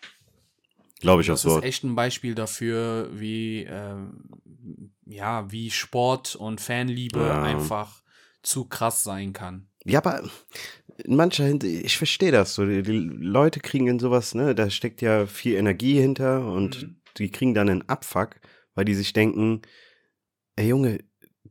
[1.01, 1.63] Glaube ich Das aufs ist Wort.
[1.65, 7.41] echt ein Beispiel dafür, wie, ähm, ja, wie Sport und Fanliebe Ja.
[7.43, 8.03] einfach
[8.41, 9.67] zu krass sein kann.
[9.84, 10.23] Ja, aber
[10.97, 12.65] in mancher Hinsicht, ich verstehe das so.
[12.65, 16.95] Die, die Leute kriegen in sowas, ne, da steckt ja viel Energie hinter und Mhm.
[17.17, 18.39] die kriegen dann einen Abfuck,
[18.75, 19.62] weil die sich denken,
[20.56, 20.99] ey Junge,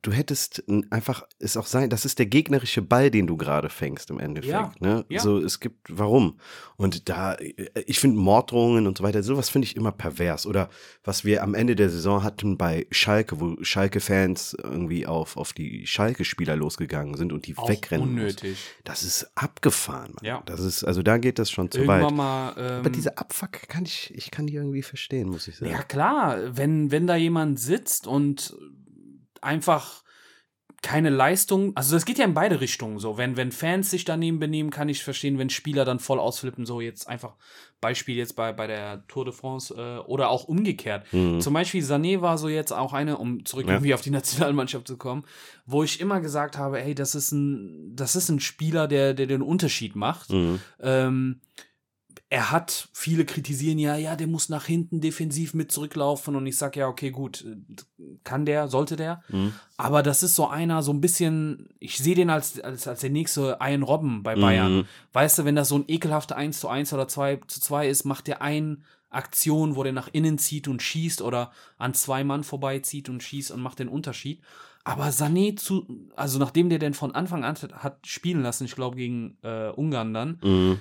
[0.02, 4.10] du hättest einfach es auch sein, das ist der gegnerische Ball, den du gerade fängst
[4.10, 4.52] im Endeffekt.
[4.52, 5.04] Ja, Ne?
[5.08, 5.20] ja.
[5.20, 6.38] So, es gibt, warum?
[6.76, 7.54] Und da, äh,
[7.86, 10.46] ich finde Morddrohungen und so weiter, sowas finde ich immer pervers.
[10.46, 10.68] Oder
[11.04, 15.86] was wir am Ende der Saison hatten bei Schalke, wo Schalke-Fans irgendwie auf, auf die
[15.86, 18.08] Schalke-Spieler losgegangen sind und die Auch wegrennen.
[18.08, 18.58] unnötig.
[18.84, 20.24] Das ist abgefahren, Mann.
[20.24, 20.42] Ja.
[20.46, 22.12] Das ist, also da geht das schon zu Irgendwann weit.
[22.14, 22.54] mal.
[22.58, 25.70] Ähm, Aber diese Abfuck kann ich, ich kann die irgendwie verstehen, muss ich sagen.
[25.70, 28.56] Ja, klar, wenn, wenn da jemand sitzt und
[29.42, 30.02] einfach
[30.82, 33.16] keine Leistung, also das geht ja in beide Richtungen so.
[33.16, 36.80] Wenn, wenn Fans sich daneben benehmen, kann ich verstehen, wenn Spieler dann voll ausflippen, so
[36.80, 37.36] jetzt einfach
[37.80, 41.04] Beispiel jetzt bei, bei der Tour de France äh, oder auch umgekehrt.
[41.12, 41.40] Mhm.
[41.40, 43.74] Zum Beispiel Sané war so jetzt auch eine, um zurück Ja.
[43.74, 45.24] irgendwie auf die Nationalmannschaft zu kommen,
[45.66, 49.26] wo ich immer gesagt habe, hey, das ist ein, das ist ein Spieler, der, der
[49.26, 50.30] den Unterschied macht.
[50.30, 50.60] Mhm.
[50.80, 51.40] Ähm,
[52.32, 56.56] er hat, viele kritisieren ja, ja, der muss nach hinten defensiv mit zurücklaufen und ich
[56.56, 59.22] sag ja, okay, gut, äh, kann der, sollte der.
[59.28, 59.52] Mhm.
[59.76, 63.10] Aber das ist so einer, so ein bisschen, ich sehe den als, als, als der
[63.10, 64.76] nächste Ian Robben bei Bayern.
[64.78, 64.84] Mhm.
[65.12, 68.04] Weißt du, wenn das so ein ekelhafter 1 zu 1 oder 2 zu 2 ist,
[68.04, 72.44] macht der ein Aktion, wo der nach innen zieht und schießt oder an zwei Mann
[72.44, 74.40] vorbeizieht und schießt und macht den Unterschied.
[74.84, 78.96] Aber Sané zu, also nachdem der den von Anfang an hat spielen lassen, ich glaube
[78.96, 80.80] gegen äh, Ungarn dann, Mhm.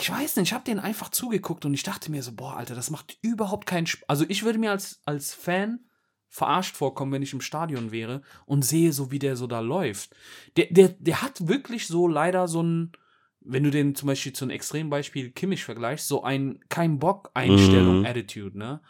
[0.00, 2.74] Ich weiß nicht, ich habe den einfach zugeguckt und ich dachte mir so, boah, Alter,
[2.74, 4.08] das macht überhaupt keinen Spaß.
[4.08, 5.80] Also ich würde mir als, als Fan
[6.28, 10.14] verarscht vorkommen, wenn ich im Stadion wäre und sehe so, wie der so da läuft.
[10.56, 12.92] Der, der, der hat wirklich so leider so ein,
[13.40, 18.04] wenn du den zum Beispiel zu einem Extrembeispiel Kimmich vergleichst, so ein kein Bock Einstellung.
[18.06, 18.80] Attitude, ne?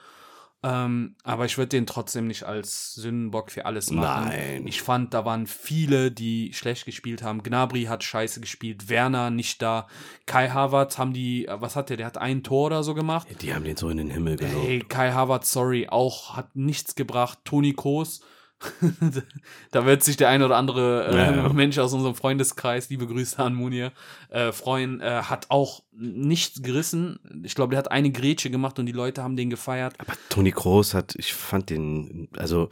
[0.64, 4.28] Ähm, aber ich würde den trotzdem nicht als Sündenbock für alles machen.
[4.28, 4.66] Nein.
[4.66, 7.44] Ich fand, da waren viele, die schlecht gespielt haben.
[7.44, 9.86] Gnabry hat scheiße gespielt, Werner nicht da.
[10.26, 11.96] Kai Havertz haben die, äh, was hat der?
[11.96, 13.28] Der hat ein Tor oder so gemacht.
[13.40, 14.66] Die haben den so in den Himmel gelobt.
[14.66, 17.38] Hey, Kai Havertz, sorry, auch hat nichts gebracht.
[17.44, 18.20] Toni Kroos,
[19.70, 21.48] da wird sich der ein oder andere äh, Ja, ja.
[21.52, 23.92] Mensch aus unserem Freundeskreis, liebe Grüße an Munir,
[24.30, 27.18] äh, freuen, äh, hat auch nichts gerissen.
[27.44, 29.94] Ich glaube, der hat eine Grätsche gemacht und die Leute haben den gefeiert.
[29.98, 32.68] Aber Toni Kroos hat, ich fand den, also,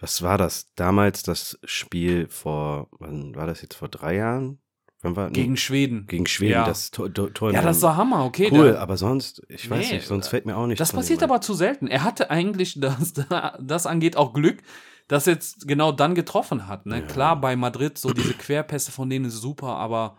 [0.00, 0.72] was war das?
[0.76, 4.58] Damals das Spiel vor, wann war das jetzt vor drei Jahren?
[5.00, 6.08] War, Gegen Schweden.
[6.08, 6.64] gegen Schweden, Ja.
[6.66, 8.48] das Tor, in Ja, das war Hammer, okay.
[8.50, 10.80] cool, der- aber sonst, ich weiß Nee, nicht, sonst fällt mir auch nicht.
[10.80, 11.86] Das passiert aber zu selten.
[11.86, 13.12] Er hatte eigentlich, das,
[13.60, 14.58] das angeht, auch Glück,
[15.08, 16.86] dass er jetzt genau dann getroffen hat.
[16.86, 17.02] Ne?
[17.06, 20.16] Klar, bei Madrid, so diese Querpässe von denen ist super, aber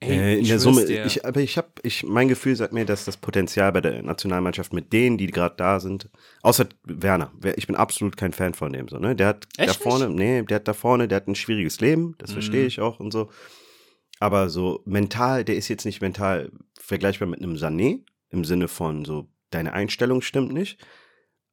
[0.00, 1.04] ey, Äh, in der Summe, dir.
[1.06, 4.72] ich, aber ich habe, ich, mein Gefühl sagt mir, dass das Potenzial bei der Nationalmannschaft
[4.72, 6.08] mit denen, die gerade da sind,
[6.42, 9.64] außer Werner, wer- ich bin absolut kein Fan von dem, so, ne, der hat da
[9.64, 12.66] Echt vorne, nee, der hat da vorne, der hat ein schwieriges Leben, das verstehe Mhm.
[12.68, 13.30] ich auch und so,
[14.18, 19.04] aber so mental, der ist jetzt nicht mental vergleichbar mit einem Sané, im Sinne von
[19.04, 20.78] so, deine Einstellung stimmt nicht,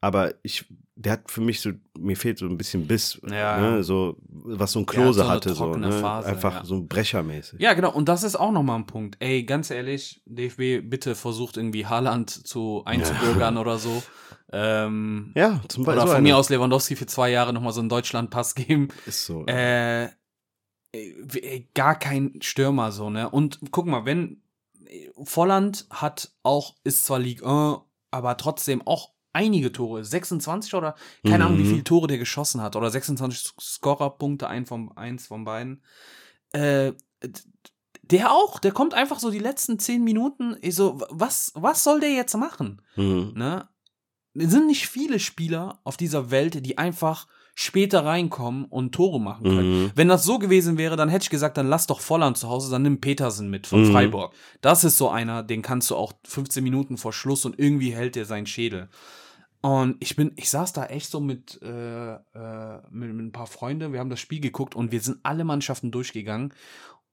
[0.02, 0.66] aber ich,
[1.00, 3.58] der hat für mich so, mir fehlt so ein bisschen Biss, Ja.
[3.60, 6.66] ne, so, was so ein Klose so hatte, so, ne, Phase, einfach ja.
[6.66, 7.60] so ein Brechermäßig.
[7.62, 7.92] Ja, genau.
[7.94, 9.16] Und das ist auch nochmal ein Punkt.
[9.20, 14.02] Ey, ganz ehrlich, DFB, bitte versucht irgendwie Haaland zu einzubürgern oder so.
[14.52, 16.04] Ähm, Ja, zum Beispiel.
[16.04, 18.88] oder von mir aus Lewandowski für zwei Jahre nochmal so einen Deutschlandpass geben.
[19.06, 19.46] Ist so.
[19.46, 20.10] Äh,
[21.76, 23.30] gar kein Stürmer so, ne?
[23.30, 24.42] Und guck mal, wenn
[25.22, 27.80] Volland hat auch, ist zwar Ligue 1,
[28.10, 30.96] aber trotzdem auch einige Tore, 26 oder
[31.26, 31.70] keine Ahnung, wie Mhm.
[31.70, 35.82] viele Tore der geschossen hat oder 26 Scorerpunkte, ein von, eins von beiden.
[36.54, 36.94] Äh,
[38.04, 42.00] der auch, der kommt einfach so die letzten zehn Minuten, ich so, was, was soll
[42.00, 42.82] der jetzt machen?
[42.96, 43.34] Mhm.
[43.36, 43.68] Ne?
[44.34, 47.28] Es sind nicht viele Spieler auf dieser Welt, die einfach
[47.60, 49.84] später reinkommen und Tore machen können.
[49.86, 49.92] Mhm.
[49.96, 52.70] Wenn das so gewesen wäre, dann hätte ich gesagt, dann lass doch Volland zu Hause,
[52.70, 53.92] dann nimm Petersen mit von Mhm.
[53.92, 54.34] Freiburg.
[54.62, 58.16] Das ist so einer, den kannst du auch 15 Minuten vor Schluss und irgendwie hält
[58.16, 58.90] der seinen Schädel.
[59.62, 63.48] Und ich bin, ich saß da echt so mit, äh, äh, mit, mit ein paar
[63.48, 66.54] Freunden, wir haben das Spiel geguckt und wir sind alle Mannschaften durchgegangen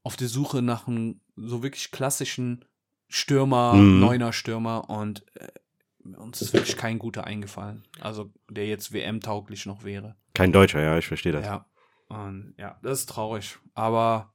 [0.03, 2.65] auf der Suche nach einem so wirklich klassischen
[3.09, 4.01] Stürmer, Mhm.
[4.01, 5.49] neuner Stürmer und äh,
[6.19, 7.85] uns ist wirklich kein guter eingefallen.
[8.01, 10.17] Also der jetzt WM-tauglich noch wäre.
[10.35, 11.47] Kein Deutscher, ja, ich verstehe das.
[11.47, 11.65] Ja.
[12.09, 13.59] Und ja, das ist traurig.
[13.73, 14.34] Aber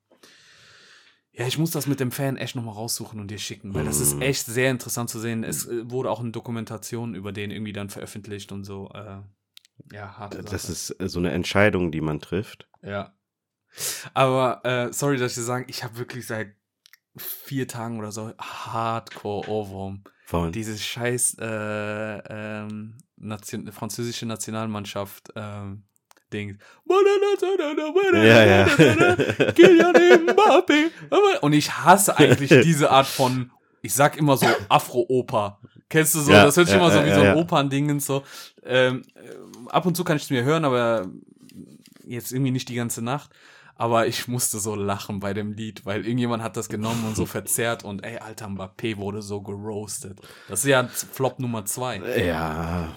[1.39, 4.01] ja, ich muss das mit dem Fan echt nochmal raussuchen und dir schicken, weil das
[4.01, 4.21] ist Mhm.
[4.23, 5.45] echt sehr interessant zu sehen.
[5.45, 8.89] Es äh, wurde auch eine Dokumentation über den irgendwie dann veröffentlicht und so.
[8.93, 9.21] Äh,
[9.93, 10.71] ja, harte Das Sache.
[10.73, 12.67] ist äh, so eine Entscheidung, die man trifft.
[12.81, 13.13] Ja.
[14.13, 16.55] Aber äh, sorry, dass ich dir sagen, ich habe wirklich seit
[17.15, 20.03] vier Tagen oder so Hardcore Ohrwurm.
[20.25, 25.83] Von, Dieses scheiß äh, ähm, Nation französische Nationalmannschaft ähm,
[26.33, 26.57] Ding.
[28.13, 28.65] Ja, ja.
[29.53, 29.95] Kylian
[30.27, 30.91] Mbappé.
[31.41, 35.59] Und ich hasse eigentlich diese Art von, ich sag immer so Afro-Oper.
[35.89, 36.31] Kennst du so?
[36.31, 37.35] Ja, das hört sich ja, immer so wie so ein.
[37.35, 38.23] Opernding und so.
[38.63, 41.07] Ähm, äh, ab und zu kann ich es mir hören, aber
[42.05, 43.31] jetzt irgendwie nicht die ganze Nacht.
[43.75, 47.25] Aber ich musste so lachen bei dem Lied, weil irgendjemand hat das genommen und so
[47.25, 50.19] verzerrt und ey, alter Mbappé wurde so geroastet.
[50.49, 51.97] Das ist ja Flop Nummer zwei.
[52.25, 52.89] ja.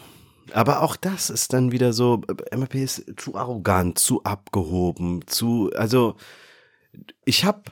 [0.53, 2.23] Aber auch das ist dann wieder so,
[2.55, 6.17] MAP ist zu arrogant, zu abgehoben, zu, also
[7.25, 7.63] ich habe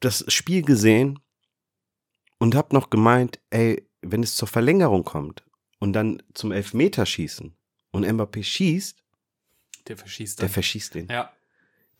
[0.00, 1.18] das Spiel gesehen
[2.38, 5.44] und habe noch gemeint, ey, wenn es zur Verlängerung kommt
[5.78, 7.54] und dann zum Elfmeterschießen
[7.90, 8.98] und Mbappé schießt,
[9.88, 10.52] Der verschießt der dann.
[10.52, 11.08] verschießt den.
[11.08, 11.30] ja.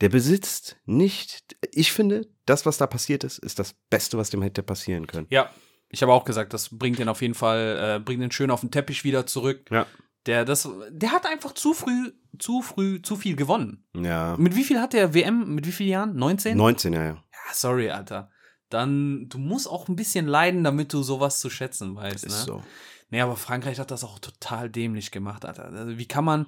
[0.01, 4.43] Der besitzt nicht, ich finde, das, was da passiert ist, ist das Beste, was dem
[4.43, 5.29] hätte passieren können.
[5.31, 5.49] Ja,
[5.93, 8.61] ich habe auch gesagt, das bringt ihn auf jeden Fall, äh, bringt ihn schön auf
[8.61, 9.67] den Teppich wieder zurück.
[9.71, 9.87] Ja.
[10.27, 13.85] Der, das, der hat einfach zu früh, zu früh, zu viel gewonnen.
[13.95, 14.37] Ja.
[14.39, 15.55] Mit wie viel hat der WM?
[15.55, 16.17] Mit wie vielen Jahren?
[16.17, 16.57] 19?
[16.57, 17.11] 19, ja, ja.
[17.11, 18.31] Ja, sorry, Alter.
[18.71, 22.25] Dann, du musst auch ein bisschen leiden, damit du sowas zu schätzen weißt.
[22.25, 22.55] Ist ne?
[22.55, 22.63] so.
[23.11, 25.67] Nee, aber Frankreich hat das auch total dämlich gemacht, Alter.
[25.67, 26.47] Also, wie kann man.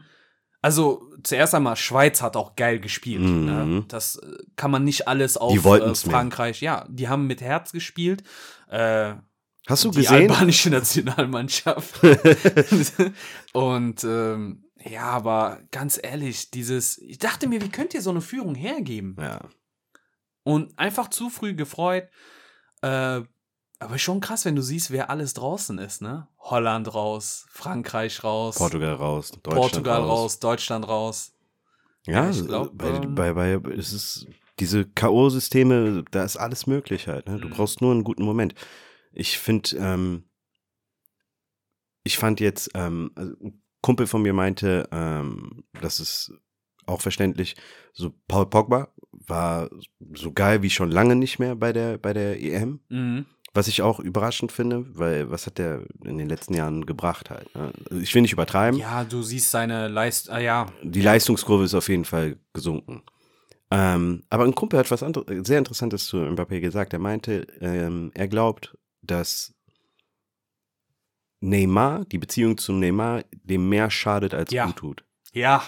[0.62, 3.20] Also, zuerst einmal, Schweiz hat auch geil gespielt.
[3.20, 3.44] Mhm.
[3.44, 3.84] Ne?
[3.88, 6.14] Das äh, kann man nicht alles auf Die äh, wollten's mehr.
[6.14, 6.62] Frankreich.
[6.62, 8.22] Ja, die haben mit Herz gespielt.
[8.68, 9.14] Äh,
[9.66, 10.30] Hast du die gesehen?
[10.30, 12.00] albanische Nationalmannschaft.
[13.52, 16.98] Und ähm, ja, aber ganz ehrlich, dieses.
[16.98, 19.16] Ich dachte mir, wie könnt ihr so eine Führung hergeben?
[19.18, 19.40] Ja.
[20.42, 22.08] Und einfach zu früh gefreut.
[22.82, 23.22] Äh,
[23.78, 26.28] aber schon krass, wenn du siehst, wer alles draußen ist, ne?
[26.38, 30.38] Holland raus, Frankreich raus, Portugal raus, Deutschland Portugal raus.
[30.38, 31.32] Deutschland raus.
[32.06, 34.26] Ja, Ja, ich glaub, bei, ähm, bei, bei, es ist
[34.60, 37.26] diese K.O.-Systeme, da ist alles möglich halt.
[37.26, 37.38] Ne?
[37.40, 37.52] Du Mhm.
[37.52, 38.54] brauchst nur einen guten Moment.
[39.14, 40.24] Ich finde, ähm,
[42.02, 46.32] ich fand jetzt, ähm, also ein Kumpel von mir meinte, ähm, das ist
[46.86, 47.56] auch verständlich,
[47.92, 49.70] so Paul Pogba war
[50.14, 52.80] so geil wie schon lange nicht mehr bei der, bei der EM.
[52.88, 53.26] Mhm.
[53.56, 57.54] Was ich auch überraschend finde, weil was hat der in den letzten Jahren gebracht halt?
[57.54, 57.72] Ne?
[57.88, 58.80] Also ich will nicht übertreiben.
[58.80, 60.66] Ja, du siehst seine Leistung, ah, ja.
[60.82, 63.04] Die Leistungskurve ist auf jeden Fall gesunken.
[63.70, 66.92] Ähm, aber ein Kumpel hat was sehr Interessantes zu Mbappé gesagt.
[66.92, 69.54] Er meinte, ähm, er glaubt, dass
[71.40, 74.66] Neymar, die Beziehung zu Neymar, dem mehr schadet als Ja.
[74.66, 75.04] gut tut.
[75.32, 75.62] Ja.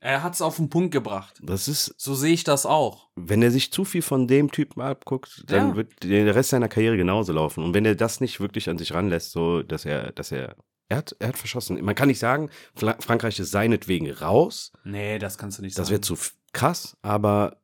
[0.00, 1.38] Er hat's auf den Punkt gebracht.
[1.42, 3.08] Das ist, So sehe ich das auch.
[3.16, 5.76] wenn er sich zu viel von dem Typen abguckt, dann Ja.
[5.76, 7.64] wird der Rest seiner Karriere genauso laufen.
[7.64, 10.56] Und wenn er das nicht wirklich an sich ranlässt, so dass er, dass er,
[10.88, 11.82] er hat, er hat verschossen.
[11.82, 14.72] Man kann nicht sagen, Fra Frankreich ist seinetwegen raus.
[14.84, 15.92] Nee, das kannst du nicht Das sagen.
[15.92, 16.18] wäre zu
[16.52, 17.56] krass, aber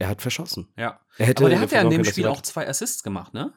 [0.00, 0.66] er hat verschossen.
[0.76, 0.98] Ja.
[1.18, 3.52] Er hätte Aber der hat ja in dem Spiel auch zwei Assists gemacht, ne?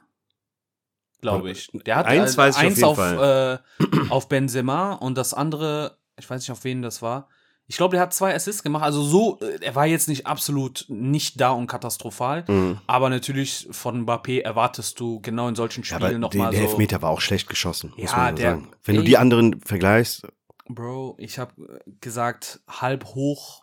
[1.22, 1.70] Glaube ich.
[1.86, 3.62] Der hat Eins äh, weiß ich auf eins auf, Fall.
[3.80, 7.30] Äh, auf Benzema und das andere, ich weiß nicht, auf wen das war.
[7.66, 8.84] Ich glaube, der hat zwei Assists gemacht.
[8.84, 12.44] Also so, äh, er war jetzt nicht absolut nicht da und katastrophal.
[12.50, 12.82] Mhm.
[12.88, 16.68] Aber natürlich von Mbappé erwartest du genau in solchen Ja, Spielen der, nochmal der so.
[16.68, 18.72] Elfmeter war auch schlecht geschossen, muss Ja, man der- sagen.
[18.84, 19.08] Wenn du ey.
[19.08, 20.28] die anderen vergleichst,
[20.68, 23.63] Bro, ich habe gesagt, halb hoch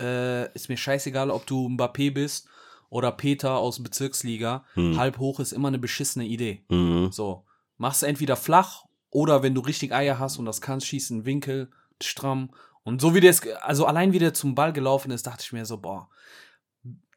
[0.00, 2.48] äh, ist mir scheißegal, ob du Mbappé bist
[2.88, 4.64] oder Peter aus Bezirksliga.
[4.74, 4.96] Hm.
[4.96, 6.62] Halb hoch ist immer eine beschissene Idee.
[6.68, 7.10] mhm.
[7.12, 7.44] So,
[7.78, 11.70] mach's entweder flach oder wenn du richtig Eier hast und das kannst, schieß einen Winkel
[12.02, 12.50] stramm.
[12.84, 15.52] Und so wie der es, also allein wie der zum Ball gelaufen ist, dachte ich
[15.52, 16.08] mir so, boah,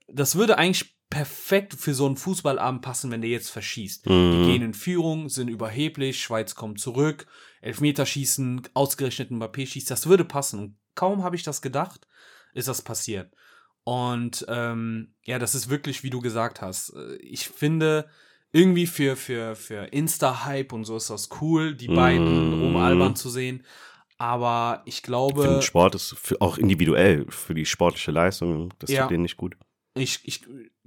[0.08, 4.06] das würde eigentlich perfekt für so einen Fußballabend passen, wenn der jetzt verschießt.
[4.06, 4.46] Die Mhm.
[4.46, 7.26] gehen in Führung, sind überheblich, Schweiz kommt zurück,
[7.62, 10.60] Elfmeterschießen, ausgerechnet Mbappé schießt, das würde passen.
[10.60, 12.08] Und kaum habe ich das gedacht,
[12.54, 13.34] ist das passiert.
[13.84, 16.94] Und ähm, ja, das ist wirklich, wie du gesagt hast.
[16.96, 18.08] äh, Ich finde,
[18.52, 22.62] irgendwie für, für, für Insta-Hype und so ist das cool, die beiden Mhm.
[22.64, 23.64] rumalbern zu sehen.
[24.18, 28.92] Aber ich für glaube, den Sport ist für, auch individuell für die sportliche Leistung, das
[28.92, 29.04] Ja.
[29.04, 29.56] tut denen nicht gut.
[29.96, 30.42] ich, ich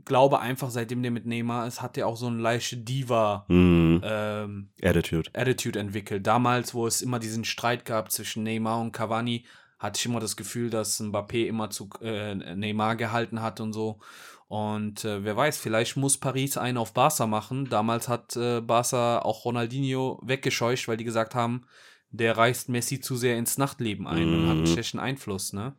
[0.04, 4.00] glaube einfach, seitdem der mit Neymar ist, hat er auch so eine leichte Diva Mhm.
[4.04, 5.30] ähm, Attitude.
[5.34, 6.26] Attitude entwickelt.
[6.26, 9.44] Damals, wo es immer diesen Streit gab zwischen Neymar und Cavani,
[9.82, 13.98] hatte ich immer das Gefühl, dass Mbappé immer zu äh, Neymar gehalten hat und so.
[14.46, 17.68] Und äh, wer weiß, vielleicht muss Paris einen auf Barca machen.
[17.68, 21.66] Damals hat äh, Barca auch Ronaldinho weggescheucht, weil die gesagt haben,
[22.10, 24.66] der reißt Messi zu sehr ins Nachtleben ein und hat einen Mhm.
[24.66, 25.74] schlechten Einfluss, ne?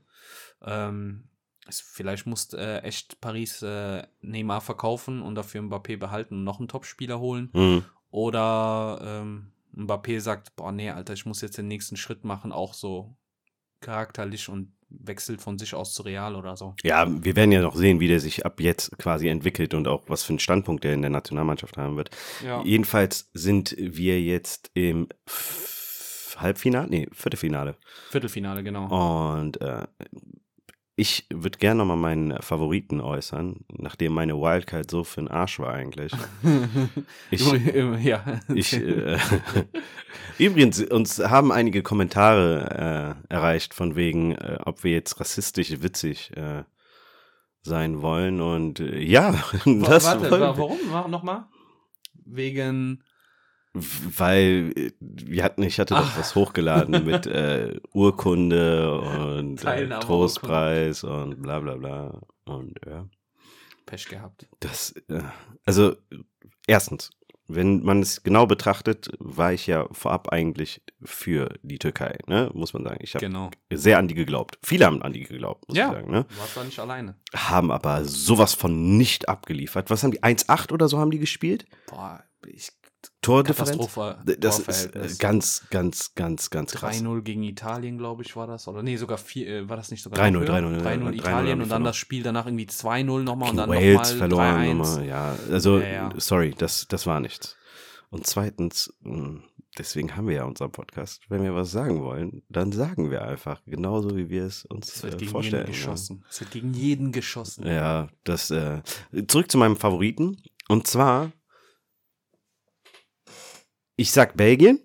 [0.63, 1.29] Ähm,
[1.69, 6.67] vielleicht muss äh, echt Paris äh, Neymar verkaufen und dafür Mbappé behalten und noch einen
[6.67, 7.51] Topspieler holen.
[7.53, 7.85] Mhm.
[8.09, 12.73] Oder ähm, Mbappé sagt, boah, nee, Alter, ich muss jetzt den nächsten Schritt machen, auch
[12.73, 13.15] so
[13.83, 16.75] charakterlich und wechselt von sich aus zu Real oder so.
[16.83, 20.03] Ja, wir werden ja noch sehen, wie der sich ab jetzt quasi entwickelt und auch
[20.07, 22.11] was für einen Standpunkt er in der Nationalmannschaft haben wird.
[22.43, 22.63] Ja.
[22.63, 25.07] Jedenfalls sind wir jetzt im
[26.37, 27.75] Halbfinale, nee, Viertelfinale.
[28.09, 29.33] Viertelfinale, genau.
[29.35, 29.85] Und äh,
[30.95, 35.73] ich würde gerne nochmal meinen Favoriten äußern, nachdem meine Wildcard so für den Arsch war
[35.73, 36.13] eigentlich.
[37.31, 37.51] Ich,
[38.03, 38.39] ja.
[38.53, 39.17] ich, äh,
[40.37, 46.31] übrigens, uns haben einige Kommentare äh, erreicht von wegen, äh, ob wir jetzt rassistisch witzig
[46.37, 46.63] äh,
[47.63, 48.39] sein wollen.
[48.41, 49.31] Und äh, ja,
[49.65, 50.77] das Warte, warum?
[50.91, 51.45] Wa- Nochmal?
[52.25, 53.03] Wegen.
[53.73, 56.17] Weil äh, wir hatten, ich hatte doch Ach.
[56.19, 62.21] was hochgeladen mit äh, Urkunde und äh, Trostpreis und bla bla bla.
[62.45, 63.07] Und ja,
[63.85, 64.47] Pech gehabt.
[64.59, 65.21] das, äh,
[65.65, 65.95] also
[66.67, 67.09] erstens,
[67.47, 72.49] wenn man es genau betrachtet, war ich ja vorab eigentlich für die Türkei, ne?
[72.53, 72.99] muss man sagen.
[73.01, 73.49] Ich habe Genau.
[73.71, 74.57] sehr an die geglaubt.
[74.63, 75.87] Viele haben an die geglaubt, muss Ja.
[75.87, 76.11] ich sagen.
[76.11, 76.25] Ne?
[76.29, 77.15] Du warst da nicht alleine.
[77.35, 79.89] Haben aber sowas von nicht abgeliefert.
[79.89, 80.21] Was haben die?
[80.23, 81.65] 1,8 oder so haben die gespielt?
[81.87, 82.69] Boah, ich.
[83.21, 83.71] Tordifferenz?
[83.77, 84.17] Katastrophe.
[84.39, 87.01] Das ist äh, ganz, ganz, ganz, ganz krass.
[87.01, 88.67] 3-0 gegen Italien, glaube ich, war das.
[88.67, 90.49] Oder nee, sogar 4, äh, war das nicht sogar 3-0, noch höher?
[90.49, 91.83] 3-0, 3-0 3-0 haben Italien und dann verloren.
[91.85, 94.73] das Spiel danach irgendwie 2-0 nochmal und dann Wales nochmal verloren 3-1.
[94.75, 95.35] nochmal, ja.
[95.51, 96.09] Also, Ja, ja.
[96.17, 97.55] sorry, das, das war nichts.
[98.09, 99.39] Und zweitens, mh,
[99.77, 101.21] deswegen haben wir ja unseren Podcast.
[101.29, 105.03] Wenn wir was sagen wollen, dann sagen wir einfach, genauso wie wir es uns Es
[105.03, 105.65] wird äh, gegen vorstellen.
[105.65, 106.25] jeden geschossen.
[106.29, 107.65] Es wird gegen jeden geschossen.
[107.65, 107.73] Ja.
[107.73, 108.81] ja, das, äh,
[109.27, 110.37] zurück zu meinem Favoriten.
[110.69, 111.31] Und zwar,
[113.95, 114.79] ich sag Belgien,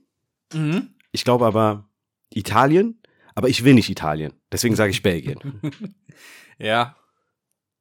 [0.55, 0.95] Mhm.
[1.13, 1.89] ich glaube aber
[2.33, 3.03] Italien,
[3.35, 4.33] aber ich will nicht Italien.
[4.53, 5.39] Deswegen sage ich Belgien.
[6.59, 6.97] Ja.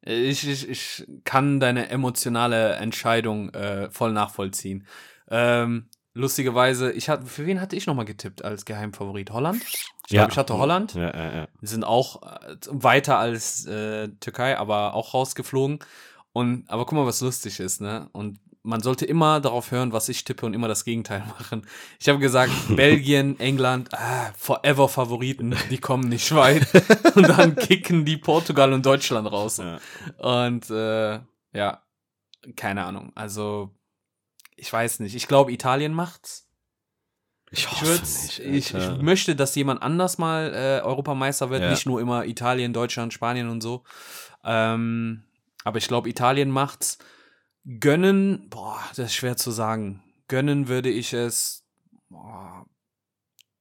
[0.02, 4.86] Ich, ich, ich kann deine emotionale Entscheidung äh, voll nachvollziehen.
[5.30, 9.32] Ähm, lustigerweise, ich hatte, für wen hatte ich nochmal getippt als Geheimfavorit?
[9.32, 9.64] Holland?
[9.64, 10.94] Ich glaube, ich hatte Holland.
[10.94, 11.48] Ja, ja, ja.
[11.62, 15.80] Sind auch äh, weiter als äh, Türkei, aber auch rausgeflogen.
[16.32, 18.10] Und aber guck mal, was lustig ist, ne?
[18.14, 21.66] Und man sollte immer darauf hören, was ich tippe und immer das Gegenteil machen.
[22.00, 26.68] Ich habe gesagt, Belgien, England, ah, forever Favoriten, die kommen nicht weit.
[27.16, 29.58] Und dann kicken die Portugal und Deutschland raus.
[29.58, 29.80] Ja.
[30.18, 31.20] Und äh,
[31.54, 31.82] ja,
[32.56, 33.12] keine Ahnung.
[33.16, 33.72] Also,
[34.56, 35.16] ich weiß nicht.
[35.16, 36.48] Ich glaube, Italien macht's.
[37.50, 38.74] Ich Ich, hoffe würd's- nicht.
[38.74, 41.70] ich, ich möchte, dass jemand anders mal äh, Europameister wird, Ja.
[41.72, 43.84] nicht nur immer Italien, Deutschland, Spanien und so.
[44.44, 45.24] Ähm,
[45.64, 46.98] aber ich glaube, Italien macht's.
[47.80, 50.02] Gönnen, boah, das ist schwer zu sagen.
[50.28, 51.66] Gönnen würde ich es.
[52.10, 52.66] Boah,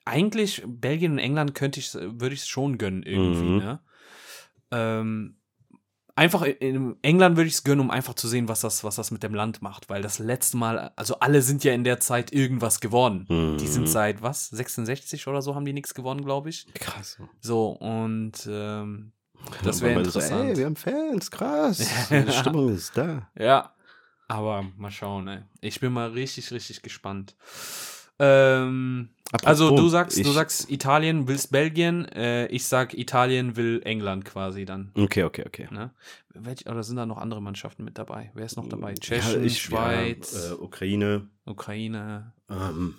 [0.04, 3.42] eigentlich Belgien und England könnte ich, würde ich es schon gönnen irgendwie.
[3.48, 3.58] Mhm.
[3.58, 3.80] Ne?
[4.70, 5.36] Ähm,
[6.14, 9.10] einfach in- England würde ich es gönnen, um einfach zu sehen, was das, was das
[9.10, 12.32] mit dem Land macht, weil das letzte Mal, also alle sind ja in der Zeit
[12.32, 13.26] irgendwas geworden.
[13.28, 13.58] Mhm.
[13.58, 14.48] Die sind seit was?
[14.48, 16.72] 66 oder so haben die nichts gewonnen, glaube ich.
[16.74, 17.18] krass.
[17.40, 19.12] So, und ähm,
[19.64, 20.50] das wäre war man so, interessant.
[20.50, 21.78] ey, wir haben Fans, krass.
[22.10, 23.28] Die Stimmung ist da.
[23.36, 23.72] ja.
[24.28, 25.38] Aber mal schauen, ey.
[25.60, 27.34] Ich bin mal richtig, richtig gespannt.
[28.18, 29.10] Ähm,
[29.44, 34.24] also Apropos, du sagst, du sagst Italien willst Belgien, äh, ich sag Italien will England
[34.24, 34.92] quasi dann.
[34.94, 35.68] Okay, okay, okay.
[35.70, 35.90] Ne?
[36.32, 38.30] Welch, oder sind da noch andere Mannschaften mit dabei?
[38.34, 38.90] Wer ist noch dabei?
[38.90, 41.28] Ja, Tschechien, ich- Schweiz, Ja, äh, Ukraine.
[41.44, 42.32] Ukraine.
[42.50, 42.94] Ähm,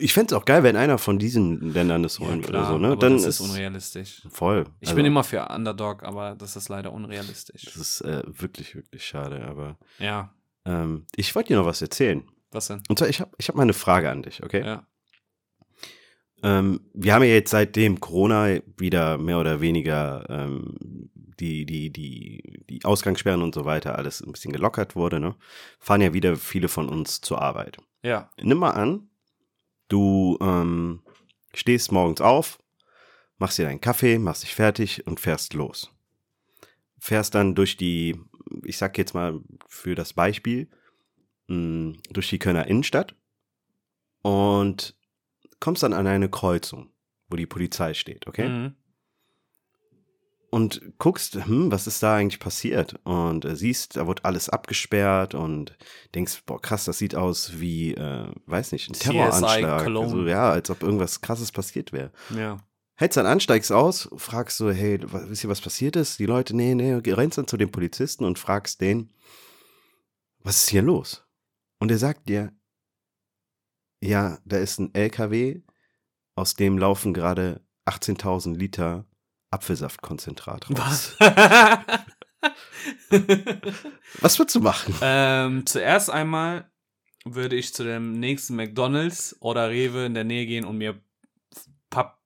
[0.00, 2.78] ich fände es auch geil, wenn einer von diesen Ländern das holen Ja, oder so,
[2.78, 2.96] ne?
[2.96, 4.26] Dann das ist ist unrealistisch.
[4.28, 4.64] voll.
[4.80, 7.62] Ich Also, bin immer für Underdog, aber das ist leider unrealistisch.
[7.62, 10.30] Das ist äh, wirklich, wirklich schade, aber Ja,
[10.68, 12.22] ähm, ich wollte dir noch was erzählen.
[12.50, 12.82] was denn?
[12.88, 14.64] Und zwar, ich habe ich hab mal eine Frage an dich, okay?
[14.64, 14.86] Ja.
[16.42, 21.10] Ähm, wir haben ja jetzt seitdem Corona wieder mehr oder weniger ähm,
[21.40, 25.34] die, die, die, die Ausgangssperren und so weiter alles ein bisschen gelockert wurde, ne?
[25.78, 27.78] Fahren ja wieder viele von uns zur Arbeit.
[28.02, 28.30] Ja.
[28.40, 29.08] Nimm mal an,
[29.88, 31.02] du ähm,
[31.54, 32.58] stehst morgens auf,
[33.38, 35.90] machst dir deinen Kaffee, machst dich fertig und fährst los.
[36.98, 38.20] Fährst dann durch die,
[38.64, 40.68] ich sag jetzt mal für das Beispiel,
[41.48, 43.14] mh, durch die Kölner Innenstadt
[44.22, 44.96] und
[45.60, 46.90] kommst dann an eine Kreuzung,
[47.28, 48.48] wo die Polizei steht, okay?
[48.48, 48.74] Mhm.
[50.50, 52.94] und guckst, hm, was ist da eigentlich passiert?
[53.04, 55.76] Und äh, siehst, da wurde alles abgesperrt und
[56.14, 59.86] denkst, boah, krass, das sieht aus wie, äh, weiß nicht, ein Terroranschlag.
[59.86, 62.12] Also, ja, als ob irgendwas krasses passiert wäre.
[62.30, 62.56] Ja.
[62.98, 66.18] Hältst dann an, steigst aus, fragst so, hey, wisst ihr, was passiert ist?
[66.18, 69.14] Die Leute, nee, nee, rennst dann zu den Polizisten und fragst den,
[70.40, 71.24] was ist hier los?
[71.78, 72.52] Und er sagt dir,
[74.00, 75.62] ja, da ist ein LKW,
[76.34, 79.06] aus dem laufen gerade 18.000 Liter
[79.50, 81.16] Apfelsaftkonzentrat raus.
[81.18, 81.18] Was?
[84.20, 84.94] Was würdest du machen?
[85.02, 86.70] ähm, zuerst einmal
[87.24, 91.00] würde ich zu dem nächsten McDonalds oder Rewe in der Nähe gehen und mir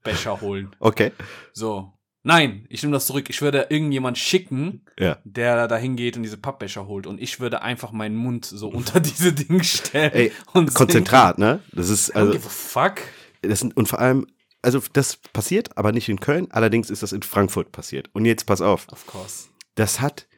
[0.02, 0.74] Pappbecher holen.
[0.80, 1.12] Okay.
[1.52, 1.92] So.
[2.24, 3.28] Nein, ich nehme das zurück.
[3.30, 5.18] Ich würde irgendjemand schicken, Ja.
[5.24, 7.08] der da hingeht und diese Pappbecher holt.
[7.08, 10.12] Und ich würde einfach meinen Mund so unter diese Dinge stellen.
[10.12, 11.60] Ey, und Konzentrat, ne?
[11.72, 13.00] Das ist, Also, fuck.
[13.42, 14.28] das sind, und vor allem,
[14.62, 18.08] also das passiert, aber nicht in Köln, allerdings ist das in Frankfurt passiert.
[18.12, 19.48] Und jetzt pass auf, Of course.
[19.74, 20.28] das hat,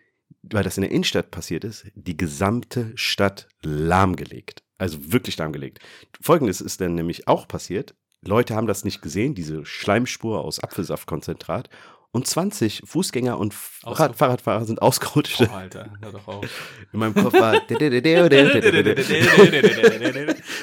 [0.43, 4.62] weil das in der Innenstadt passiert ist, die gesamte Stadt lahmgelegt.
[4.79, 5.81] Also wirklich lahmgelegt.
[6.21, 7.95] Folgendes ist dann nämlich auch passiert.
[8.27, 11.68] Leute haben das nicht gesehen, diese Schleimspur aus Apfelsaftkonzentrat.
[12.15, 14.15] Und 20 Fußgänger und Fahrrad.
[14.17, 15.41] Fahrradfahrer sind ausgerutscht.
[15.41, 16.45] Oh, Alter, hör doch auf.
[16.93, 17.55] In meinem Kopf war.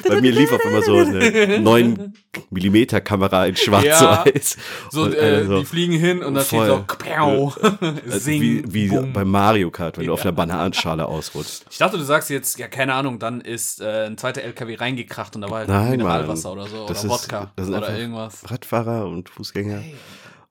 [0.08, 2.14] Bei mir lief auf immer so eine 9
[2.50, 4.58] Millimeter Kamera in Schwarz-Weiß.
[4.92, 8.42] So, Und, äh, äh, so die fliegen hin und da steht so, kapiau, Also sing,
[8.42, 9.14] wie wie bumm.
[9.14, 10.26] bei Mario Kart, wenn du auf Ja.
[10.26, 11.66] einer Bananenschale ausrutschst.
[11.70, 15.36] Ich dachte, du sagst jetzt, ja, keine Ahnung, dann ist äh, ein zweiter LKW reingekracht
[15.36, 16.60] und da war halt Nein, Mineralwasser Mann.
[16.60, 18.50] oder so Das oder ist- Wodka oder einfach- irgendwas.
[18.50, 19.80] Radfahrer und Fußgänger.
[19.80, 19.96] Hey,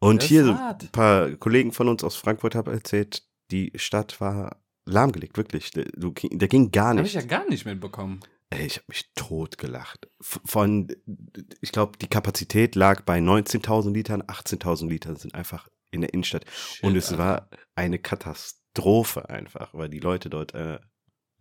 [0.01, 0.83] Und das hier hart.
[0.85, 5.71] ein paar Kollegen von uns aus Frankfurt haben erzählt, die Stadt war lahmgelegt, wirklich.
[5.73, 7.15] Da, ging gar Hab ich nichts.
[7.15, 8.21] ja gar nicht mitbekommen.
[8.53, 10.09] Ey, ich habe mich tot gelacht.
[10.21, 10.89] Von,
[11.61, 16.45] ich glaube, die Kapazität lag bei 19.000 Litern, 18.000 Litern sind einfach in der Innenstadt.
[16.51, 17.19] Shit, Und es Alter.
[17.23, 20.81] war eine Katastrophe einfach, weil die Leute dort äh,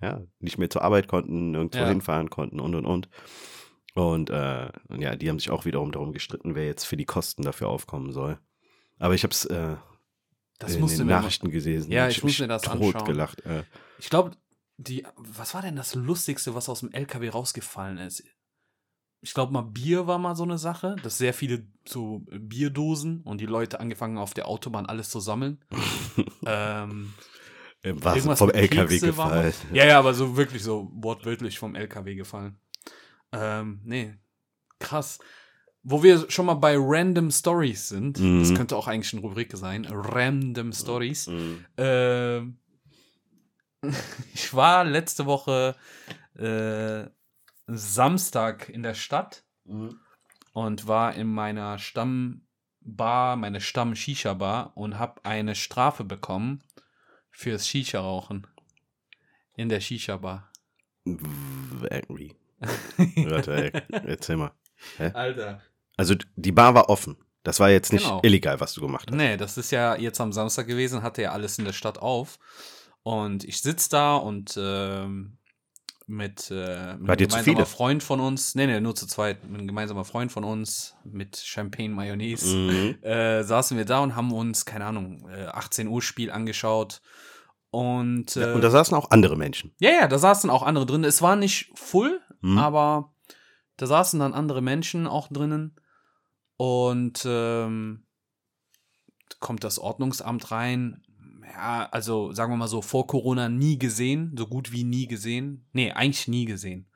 [0.01, 1.88] ja, nicht mehr zur Arbeit konnten, nirgendwo Ja.
[1.88, 3.10] hinfahren konnten und und und.
[3.95, 7.05] Und äh, und ja, die haben sich auch wiederum darum gestritten, wer jetzt für die
[7.05, 8.39] Kosten dafür aufkommen soll.
[9.00, 9.76] Aber ich habe es äh,
[10.60, 11.89] Das in den mir mal- Nachrichten gesehen.
[11.89, 13.06] Ja, ich hab muss mir das anschauen.
[13.06, 13.41] gelacht.
[13.45, 13.64] Äh.
[13.97, 14.32] Ich glaube,
[14.78, 18.24] die, was war denn das Lustigste, was aus dem LKW rausgefallen ist?
[19.22, 23.41] Ich glaube mal Bier war mal so eine Sache, dass sehr viele so Bierdosen und
[23.41, 25.60] die Leute angefangen auf der Autobahn alles zu sammeln.
[26.45, 27.14] ähm,
[27.84, 29.54] War Irgendwas vom LKW Kekse gefallen.
[29.74, 32.60] Ja, ja, aber so wirklich so wortwörtlich vom LKW gefallen.
[33.34, 34.16] Ähm, nee.
[34.80, 35.20] Krass.
[35.84, 38.39] Wo wir schon mal bei Random Stories sind, Mhm.
[38.41, 41.27] das könnte auch eigentlich eine Rubrik sein, Random Stories.
[41.27, 41.65] Mhm.
[41.77, 42.57] Ähm,
[44.34, 45.75] Ich war letzte Woche
[46.38, 47.09] äh,
[47.67, 49.43] Samstag in der Stadt
[50.53, 56.61] und war in meiner Stammbar, meine Stamm-Shisha-Bar und habe eine Strafe bekommen
[57.32, 58.47] fürs Shisha-Rauchen.
[59.55, 60.51] In der Shisha-Bar.
[61.05, 62.36] Angry.
[63.30, 64.51] Warte, ey, erzähl mal.
[65.13, 65.61] Alter.
[66.00, 67.18] Also die Bar war offen.
[67.43, 68.20] Das war jetzt nicht Genau.
[68.24, 69.16] illegal, was du gemacht hast.
[69.16, 72.38] Nee, das ist ja jetzt am Samstag gewesen, hatte ja alles in der Stadt auf.
[73.04, 75.38] Und ich sitz da und ähm,
[76.06, 77.66] mit, äh, mit gemeinsamer viele?
[77.66, 81.38] Freund von uns, nee, nee, nur zu zweit, mit einem gemeinsamer Freund von uns mit
[81.38, 82.97] Champagne Mayonnaise, Mhm.
[83.04, 87.02] äh, saßen wir da und haben uns, keine Ahnung, äh, 18 Uhr Spiel angeschaut.
[87.72, 89.72] Und, äh, Und da saßen auch andere Menschen.
[89.80, 91.04] ja, ja, da saßen auch andere drin.
[91.04, 92.58] Es war nicht full, Mhm.
[92.58, 93.14] aber
[93.78, 95.76] da saßen dann andere Menschen auch drinnen.
[96.62, 98.03] Und ähm,
[99.39, 101.01] kommt das Ordnungsamt rein.
[101.53, 105.70] Ja, also sagen wir mal so, vor Corona nie gesehen, so gut wie nie gesehen.
[105.72, 106.89] Nee, eigentlich nie gesehen.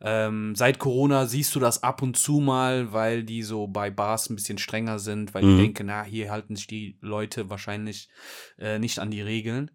[0.00, 4.30] Ähm, seit Corona siehst du das ab und zu mal, weil die so bei Bars
[4.30, 5.56] ein bisschen strenger sind, weil Mhm.
[5.56, 8.08] die denken, na, hier halten sich die Leute wahrscheinlich
[8.56, 9.72] äh, nicht an die Regeln.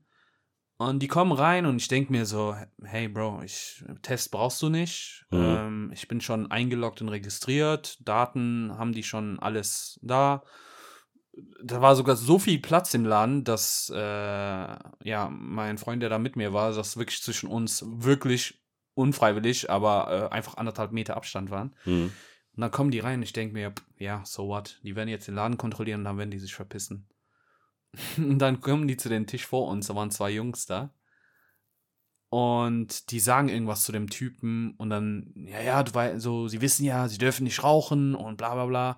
[0.78, 4.70] Und die kommen rein und ich denke mir so, hey Bro, ich, Test brauchst du
[4.70, 5.26] nicht.
[5.30, 5.40] Mhm.
[5.40, 7.98] Ähm, ich bin schon eingeloggt und registriert.
[8.02, 10.44] Daten haben die schon alles da.
[11.64, 16.20] Da war sogar so viel Platz im Laden, dass äh, ja mein Freund, der da
[16.20, 18.62] mit mir war, dass wirklich zwischen uns wirklich
[18.96, 21.76] unfreiwillig, aber äh, einfach anderthalb Meter Abstand waren.
[21.86, 22.12] Mhm.
[22.56, 24.80] Und dann kommen die rein und ich denke mir, ja, so what?
[24.84, 27.08] Die werden jetzt den Laden kontrollieren und dann werden die sich verpissen.
[28.18, 30.94] Und dann kommen die zu dem Tisch vor uns, da waren zwei Jungs da.
[32.30, 36.62] Und die sagen irgendwas zu dem Typen und dann, ja, ja, du weißt, so, sie
[36.62, 38.98] wissen ja, sie dürfen nicht rauchen und bla bla bla.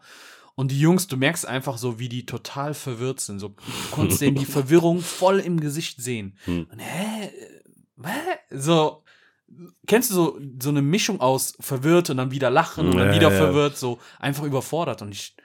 [0.56, 3.39] Und die Jungs, du merkst einfach so, wie die total verwirrt sind.
[3.39, 3.56] So, du
[3.91, 6.38] konntest denen die Verwirrung voll im Gesicht sehen.
[6.46, 6.68] Hm.
[6.72, 7.30] Und, hä?
[8.02, 8.58] Hä?
[8.58, 9.04] So,
[9.86, 13.16] kennst du so, so eine Mischung aus verwirrt und dann wieder lachen und dann Ja,
[13.16, 13.38] wieder ja.
[13.38, 15.02] verwirrt, so einfach überfordert.
[15.02, 15.36] Und ich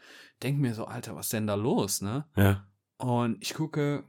[0.44, 2.24] denke mir so, Alter, was ist denn da los, ne?
[2.36, 2.64] Ja.
[3.01, 4.05] Und ich gucke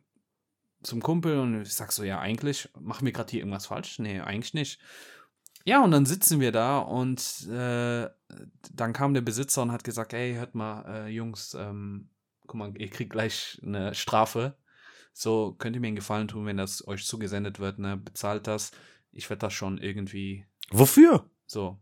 [0.83, 3.99] zum Kumpel und ich sag so, ja, eigentlich machen wir gerade hier irgendwas falsch.
[3.99, 4.79] Nee, eigentlich nicht.
[5.63, 8.09] Ja, und dann sitzen wir da und äh,
[8.73, 12.09] dann kam der Besitzer und hat gesagt, ey, hört mal, äh, Jungs, ähm,
[12.47, 14.57] guck mal, ihr kriegt gleich eine Strafe.
[15.13, 17.97] So, könnt ihr mir einen Gefallen tun, wenn das euch zugesendet wird, ne?
[17.97, 18.71] Bezahlt das.
[19.11, 21.29] Ich werde das schon irgendwie Wofür?
[21.45, 21.79] so.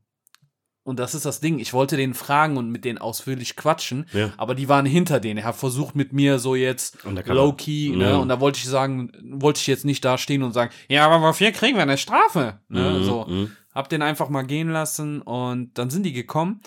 [0.89, 1.59] Und das ist das Ding.
[1.59, 4.33] Ich wollte den fragen und mit denen ausführlich quatschen, Ja.
[4.37, 5.37] aber die waren hinter denen.
[5.37, 8.09] Er hat versucht mit mir so jetzt low-key, ne?
[8.09, 8.17] Ja.
[8.17, 11.21] Und da wollte ich sagen, wollte ich jetzt nicht da stehen und sagen, ja, aber
[11.25, 12.59] wofür kriegen wir eine Strafe?
[12.67, 12.97] Ne?
[12.99, 13.25] Mhm, So.
[13.27, 13.51] mhm.
[13.73, 16.61] Hab den einfach mal gehen lassen und dann sind die gekommen.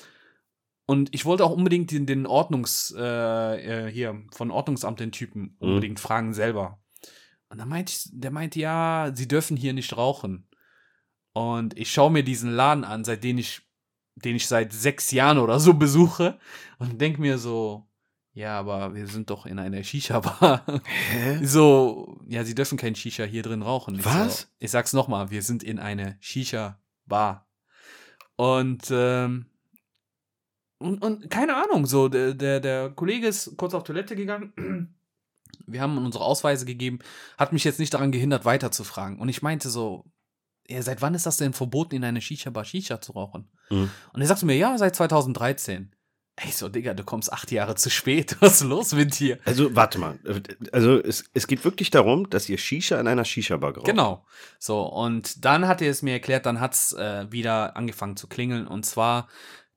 [0.86, 5.42] Und ich wollte auch unbedingt den, den Ordnungs, äh, äh, hier, von Ordnungsamt den Typen
[5.42, 5.68] Mhm.
[5.68, 6.78] unbedingt fragen selber.
[7.48, 10.48] Und dann meinte ich, der meinte, ja, sie dürfen hier nicht rauchen.
[11.34, 13.62] Und ich schaue mir diesen Laden an, seitdem ich,
[14.16, 16.38] den ich seit sechs Jahren oder so besuche
[16.78, 17.86] und denk mir so,
[18.34, 20.64] ja, aber wir sind doch in einer Shisha-Bar.
[21.10, 21.44] Hä?
[21.44, 23.96] So, ja, sie dürfen kein Shisha hier drin rauchen.
[23.96, 24.40] Ich Was?
[24.40, 27.46] So, ich sag's nochmal, wir sind in einer Shisha-Bar.
[28.36, 29.46] Und, ähm,
[30.78, 34.94] und, und keine Ahnung, so, der, der, der Kollege ist kurz auf Toilette gegangen.
[35.66, 37.00] Wir haben unsere Ausweise gegeben,
[37.36, 39.18] hat mich jetzt nicht daran gehindert, weiterzufragen.
[39.18, 40.06] Und ich meinte so,
[40.68, 43.50] ja, seit wann ist das denn verboten, in einer Shisha-Bar Shisha zu rauchen?
[43.70, 43.90] Mhm.
[44.12, 45.94] Und er sagte mir, ja, seit 2013.
[46.36, 48.36] Ey, so, Digga, du kommst acht Jahre zu spät.
[48.40, 49.38] Was ist los mit dir?
[49.44, 50.18] Also, warte mal.
[50.72, 54.24] Also, es, es geht wirklich darum, dass ihr Shisha in einer Shisha-Bar geraucht Genau.
[54.58, 58.66] So, und dann hat er es mir erklärt, dann hat's äh, wieder angefangen zu klingeln.
[58.66, 59.28] Und zwar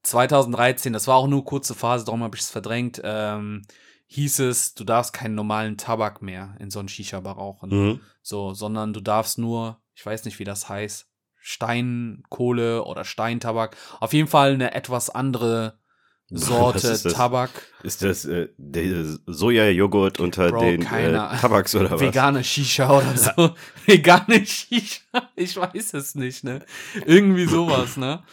[0.03, 3.63] 2013, das war auch nur kurze Phase, darum habe ich es verdrängt, ähm,
[4.07, 7.69] hieß es, du darfst keinen normalen Tabak mehr in so einen Shisha-Bar rauchen.
[7.69, 7.99] Mhm.
[8.21, 11.07] So, sondern du darfst nur, ich weiß nicht, wie das heißt,
[11.39, 13.77] Steinkohle oder Steintabak.
[13.99, 15.79] Auf jeden Fall eine etwas andere
[16.29, 17.03] Sorte ist?
[17.11, 17.51] Tabak.
[17.83, 22.01] Ist das äh, der Sojajoghurt unter Bro, den äh, Tabaks oder was?
[22.01, 23.55] Vegane Shisha oder so.
[23.85, 25.29] Vegane Shisha.
[25.35, 26.65] Ich weiß es nicht, ne?
[27.05, 28.23] Irgendwie sowas, ne?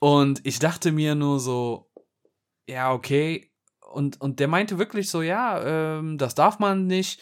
[0.00, 1.90] Und ich dachte mir nur so,
[2.66, 3.52] ja, okay.
[3.90, 7.20] Und, und der meinte wirklich so, ja, ähm, das darf man nicht.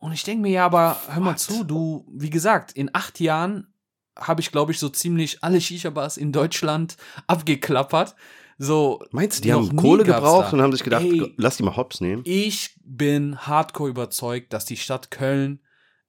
[0.00, 1.38] Und ich denke mir, ja, aber hör mal What?
[1.38, 3.72] zu, du, wie gesagt, in acht Jahren
[4.18, 6.96] habe ich, glaube ich, so ziemlich alle Shisha-Bars in Deutschland
[7.26, 8.16] abgeklappert.
[8.58, 10.52] So, Meinst du, die haben Kohle gebraucht da.
[10.56, 11.32] und haben sich gedacht, Ey.
[11.36, 12.22] lass die mal hops nehmen?
[12.26, 15.60] Ich bin hardcore überzeugt, dass die Stadt Köln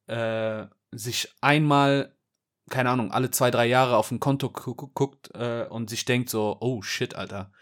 [0.06, 2.14] äh, sich einmal,
[2.68, 6.04] keine Ahnung, alle zwei, drei Jahre auf ein Konto gu gu- guckt äh, und sich
[6.04, 7.52] denkt so, oh shit, Alter.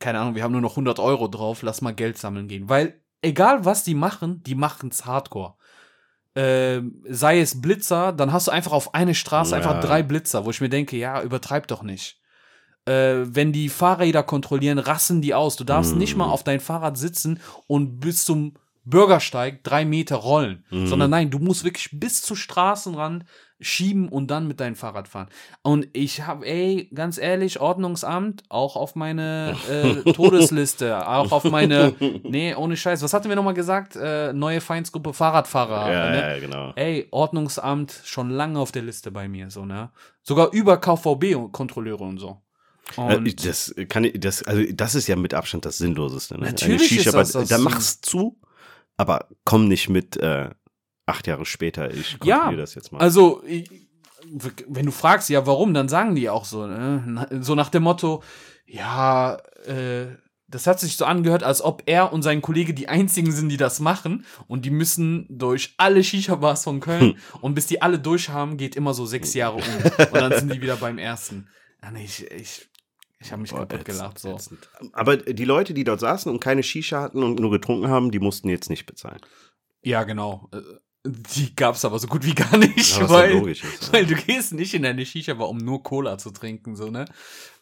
[0.00, 2.68] Keine Ahnung, wir haben nur noch 100 Euro drauf, lass mal Geld sammeln gehen.
[2.68, 5.56] Weil egal was die machen, die machen's hardcore.
[6.34, 9.56] Äh, sei es Blitzer, dann hast du einfach auf eine Straße Ja.
[9.58, 12.18] einfach drei Blitzer, wo ich mir denke, ja, übertreib doch nicht.
[12.86, 15.56] Äh, wenn die Fahrräder kontrollieren, rassen die aus.
[15.56, 15.98] Du darfst Mhm.
[15.98, 18.54] nicht mal auf dein Fahrrad sitzen und bis zum
[18.84, 20.86] Bürgersteig drei Meter rollen, Mhm.
[20.88, 23.24] sondern nein, du musst wirklich bis zur Straßenrand
[23.64, 25.28] schieben und dann mit deinem Fahrrad fahren.
[25.62, 31.94] Und ich habe, ey, ganz ehrlich, Ordnungsamt auch auf meine äh, Todesliste, auch auf meine,
[32.22, 33.02] nee, ohne Scheiß.
[33.02, 33.96] Was hatten wir nochmal gesagt?
[33.96, 35.92] Äh, neue Feindsgruppe Fahrradfahrer.
[35.92, 36.20] ja, ne?
[36.20, 36.72] ja, genau.
[36.76, 39.90] Ey, Ordnungsamt schon lange auf der Liste bei mir, so, ne?
[40.22, 42.40] Sogar über KVB-Kontrolleure und so.
[42.96, 46.38] Äh, Und das kann ich, das, also das ist ja mit Abstand das Sinnloseste.
[46.38, 46.46] Ne?
[46.46, 48.38] Natürlich ist Shisha-Bar, das das da machst zu,
[48.96, 50.50] aber komm nicht mit äh,
[51.06, 52.98] acht Jahre später, ich Ja, kontrolliere das jetzt mal.
[52.98, 53.42] Also,
[54.66, 57.28] wenn du fragst, ja, warum, dann sagen die auch so, ne?
[57.40, 58.22] So nach dem Motto,
[58.66, 59.36] ja,
[59.66, 60.06] äh,
[60.46, 63.56] das hat sich so angehört, als ob er und sein Kollege die einzigen sind, die
[63.56, 68.28] das machen und die müssen durch alle Shisha-Bars von Köln und bis die alle durch
[68.28, 69.62] haben, geht immer so sechs Jahre um
[70.12, 71.48] und dann sind die wieder beim ersten.
[71.82, 72.68] Ja, ich, ich,
[73.18, 74.32] ich habe mich Boah, kaputt gelacht, so.
[74.34, 74.70] ätzend.
[74.92, 78.20] Aber die Leute, die dort saßen und keine Shisha hatten und nur getrunken haben, die
[78.20, 79.20] mussten jetzt nicht bezahlen.
[79.82, 80.48] Ja, genau.
[81.06, 84.54] Die gab's aber so gut wie gar nicht, Ja, weil, ja ist, weil du gehst
[84.54, 87.04] nicht in eine Shisha-Bar, um nur Cola zu trinken, so, ne?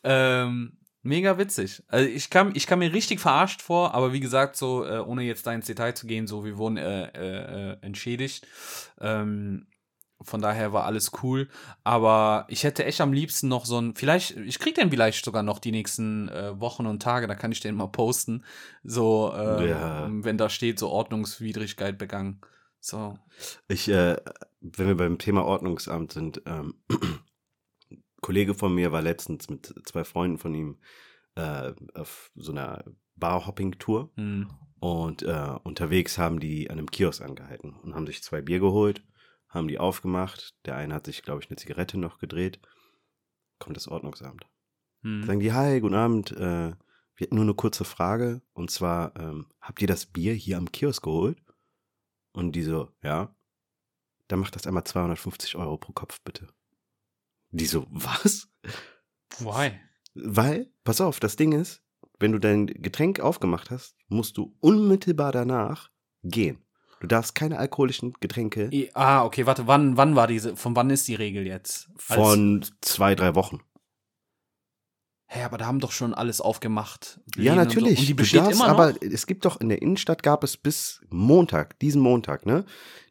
[0.04, 1.82] Ähm, mega witzig.
[1.88, 5.24] Also ich kam, ich kam mir richtig verarscht vor, aber wie gesagt, so, äh, ohne
[5.24, 8.46] jetzt da ins Detail zu gehen, so, wir wurden äh, äh, äh, entschädigt.
[9.00, 9.66] Ähm,
[10.20, 11.48] von daher war alles cool.
[11.82, 15.42] Aber ich hätte echt am liebsten noch so ein, vielleicht, ich krieg den vielleicht sogar
[15.42, 18.44] noch die nächsten äh, Wochen und Tage, da kann ich den mal posten.
[18.84, 20.08] So, äh, Ja.
[20.12, 22.40] wenn da steht, so Ordnungswidrigkeit begangen.
[22.82, 23.16] So.
[23.68, 24.16] Ich, äh,
[24.60, 26.98] wenn wir beim Thema Ordnungsamt sind, ähm, ein
[28.20, 30.78] Kollege von mir war letztens mit zwei Freunden von ihm
[31.36, 34.50] äh, auf so einer Barhopping-Tour Hm.
[34.80, 39.04] und äh, unterwegs haben die an einem Kiosk angehalten und haben sich zwei Bier geholt,
[39.48, 40.56] haben die aufgemacht.
[40.64, 42.58] Der eine hat sich, glaube ich, eine Zigarette noch gedreht.
[43.60, 44.44] Kommt das Ordnungsamt.
[45.02, 45.22] Hm.
[45.24, 46.32] Sagen die, hi, guten Abend.
[46.32, 46.72] Äh,
[47.14, 48.42] wir hätten nur eine kurze Frage.
[48.54, 51.38] Und zwar, ähm, habt ihr das Bier hier am Kiosk geholt?
[52.32, 53.34] Und die so, ja.
[54.28, 56.48] Dann macht das einmal 250 Euro pro Kopf, bitte.
[57.50, 58.48] Die so, was?
[59.38, 59.72] Why?
[60.14, 61.82] Weil, pass auf, das Ding ist,
[62.18, 65.90] wenn du dein Getränk aufgemacht hast, musst du unmittelbar danach
[66.22, 66.64] gehen.
[67.00, 70.88] Du darfst keine alkoholischen Getränke I- Ah, okay, warte, wann, wann war diese, von wann
[70.90, 71.88] ist die Regel jetzt?
[72.08, 73.60] Als- von zwei, drei Wochen.
[75.34, 77.18] Hä, aber da haben doch schon alles aufgemacht.
[77.36, 77.80] Ja, Läden und so.
[77.80, 77.98] natürlich.
[78.00, 78.74] Und die besteht darfst, immer noch.
[78.78, 82.66] aber es gibt doch in der Innenstadt gab es bis Montag, diesen Montag, ne?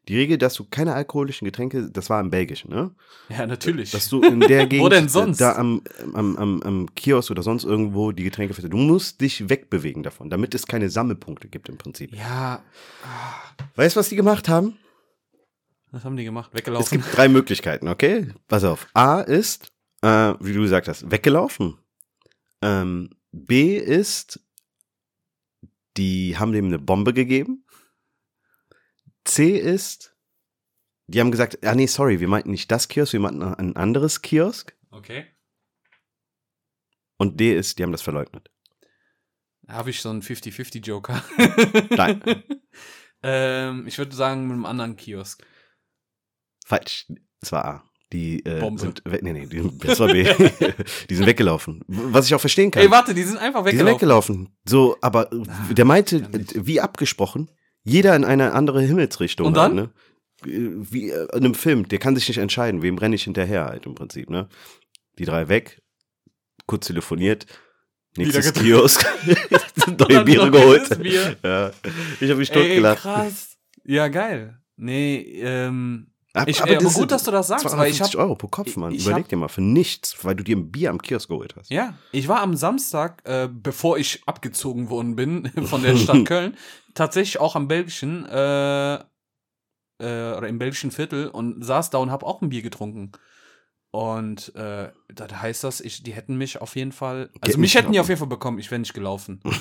[0.08, 2.92] Die Regel, dass du keine alkoholischen Getränke, das war im Belgischen, ne?
[3.30, 3.90] ja, natürlich.
[3.92, 5.42] Dass du in der Gegend denn sonst?
[5.42, 5.82] da am,
[6.14, 8.74] am, am, am Kiosk oder sonst irgendwo die Getränke verkaufst.
[8.74, 12.16] Du musst dich wegbewegen davon, damit es keine Sammelpunkte gibt im Prinzip.
[12.16, 12.62] ja,
[13.76, 14.78] Weißt du, was die gemacht haben?
[15.92, 16.50] was haben die gemacht?
[16.54, 17.02] Es Weggelaufen?
[17.02, 18.28] gibt drei Möglichkeiten, okay?
[18.48, 18.88] Pass auf.
[18.94, 21.78] A ist, äh, wie du gesagt hast, weggelaufen.
[22.62, 24.40] Ähm, B ist,
[25.98, 27.66] die haben dem eine Bombe gegeben.
[29.24, 30.16] C ist,
[31.08, 34.22] die haben gesagt, ah nee, sorry, wir meinten nicht das Kiosk, wir meinten ein anderes
[34.22, 34.76] Kiosk.
[34.90, 35.28] Okay.
[37.18, 38.50] Und D ist, die haben das verleugnet.
[39.64, 41.24] Da habe ich so einen 50-50-Joker.
[41.92, 42.44] Nein.
[43.24, 45.46] ähm, ich würde sagen, mit einem anderen Kiosk.
[46.66, 47.08] Falsch.
[47.42, 47.91] Es war A.
[48.14, 48.82] Die äh, Bombe.
[48.82, 50.24] sind, we- nee, nee, die, das war B.
[51.10, 51.82] die sind weggelaufen.
[51.88, 52.84] Was ich auch verstehen kann.
[52.84, 54.48] Ey, warte, die sind einfach Die sind weggelaufen.
[54.48, 54.50] weggelaufen.
[54.68, 57.50] So, aber Ah, der meinte, wie abgesprochen,
[57.84, 59.48] jeder in eine andere Himmelsrichtung.
[59.48, 59.76] Und halt, dann?
[59.76, 59.90] ne?
[60.44, 63.86] Wie äh, in einem Film, der kann sich nicht entscheiden, wem renne ich hinterher halt
[63.86, 64.50] im Prinzip, ne?
[65.20, 65.82] Die drei weg,
[66.66, 67.46] kurz telefoniert,
[68.18, 68.52] nächstes.
[68.54, 69.06] Kiosk,
[70.10, 71.02] neue Biere geholt.
[71.02, 71.38] Bier.
[71.44, 71.72] Ja,
[72.20, 73.02] ich habe mich Ey, totgelacht.
[73.04, 73.58] krass.
[73.86, 74.58] Ja, geil.
[74.78, 77.98] Nee, ähm, Ab- ich, aber, aber das gut, sind dass du das sagst, weil ich
[77.98, 78.94] 250 habe Euro pro Kopf, Mann.
[78.94, 81.70] Überleg hab- dir mal, für nichts, weil du dir ein Bier am Kiosk geholt hast.
[81.70, 86.56] Ja, ich war am Samstag, äh, bevor ich abgezogen worden bin von der Stadt Köln,
[86.94, 89.02] tatsächlich auch am belgischen, äh, äh,
[90.00, 93.12] oder im belgischen Viertel und saß da und hab auch ein Bier getrunken.
[93.94, 97.76] Und äh, da heißt das, ich, die hätten mich auf jeden Fall, also Get mich
[97.76, 99.42] hätten die auf jeden Fall bekommen, ich wäre nicht gelaufen.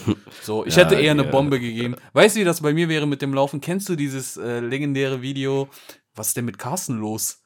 [0.43, 1.31] So, ich Ja, hätte eher eine ja.
[1.31, 1.97] Bombe gegeben.
[2.13, 3.61] Weißt du, wie das bei mir wäre mit dem Laufen?
[3.61, 5.69] Kennst du dieses äh, legendäre Video,
[6.21, 7.43] was ist denn mit Carsten los?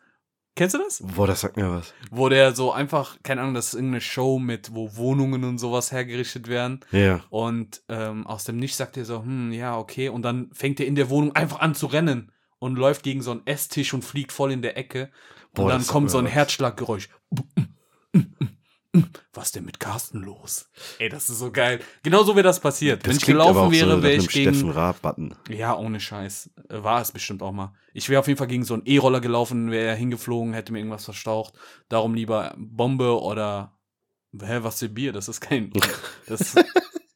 [0.56, 1.00] Kennst du das?
[1.14, 1.94] Boah, das sagt mir was.
[2.10, 5.92] wo der so einfach, keine Ahnung, das ist irgendeine Show mit, wo Wohnungen und sowas
[5.92, 6.80] hergerichtet werden.
[6.90, 7.24] Ja.
[7.30, 10.08] Und ähm, aus dem Nichts sagt er so, hm, ja, okay.
[10.08, 13.30] Und dann fängt er in der Wohnung einfach an zu rennen und läuft gegen so
[13.30, 15.10] einen Esstisch und fliegt voll in der Ecke.
[15.50, 16.32] Und Boah, dann kommt so ein was.
[16.32, 17.08] Herzschlaggeräusch.
[19.32, 20.68] Was denn mit Carsten los?
[20.98, 21.80] Ey, das ist so geil.
[22.02, 23.02] Genau so wäre das passiert.
[23.02, 24.54] Das Wenn ich gelaufen wäre, so wäre ich gegen.
[24.54, 25.34] Steffen Raab-Button.
[25.48, 26.50] Ja, ohne Scheiß.
[26.68, 27.74] Äh, War es bestimmt auch mal.
[27.92, 31.04] Ich wäre auf jeden Fall gegen so einen E-Roller gelaufen, wäre hingeflogen, hätte mir irgendwas
[31.04, 31.54] verstaucht.
[31.88, 33.76] Darum lieber Bombe oder.
[34.32, 35.12] Hä, was für Bier?
[35.12, 35.72] Das ist kein.
[36.26, 36.64] Das ist,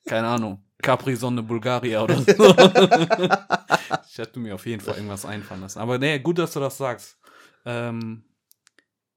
[0.07, 0.65] keine Ahnung.
[0.83, 2.25] Capri Sonne Bulgaria oder so.
[4.11, 5.79] ich hätte mir auf jeden Fall irgendwas einfallen lassen.
[5.79, 7.19] Aber nee, gut, dass du das sagst.
[7.65, 8.23] Ähm,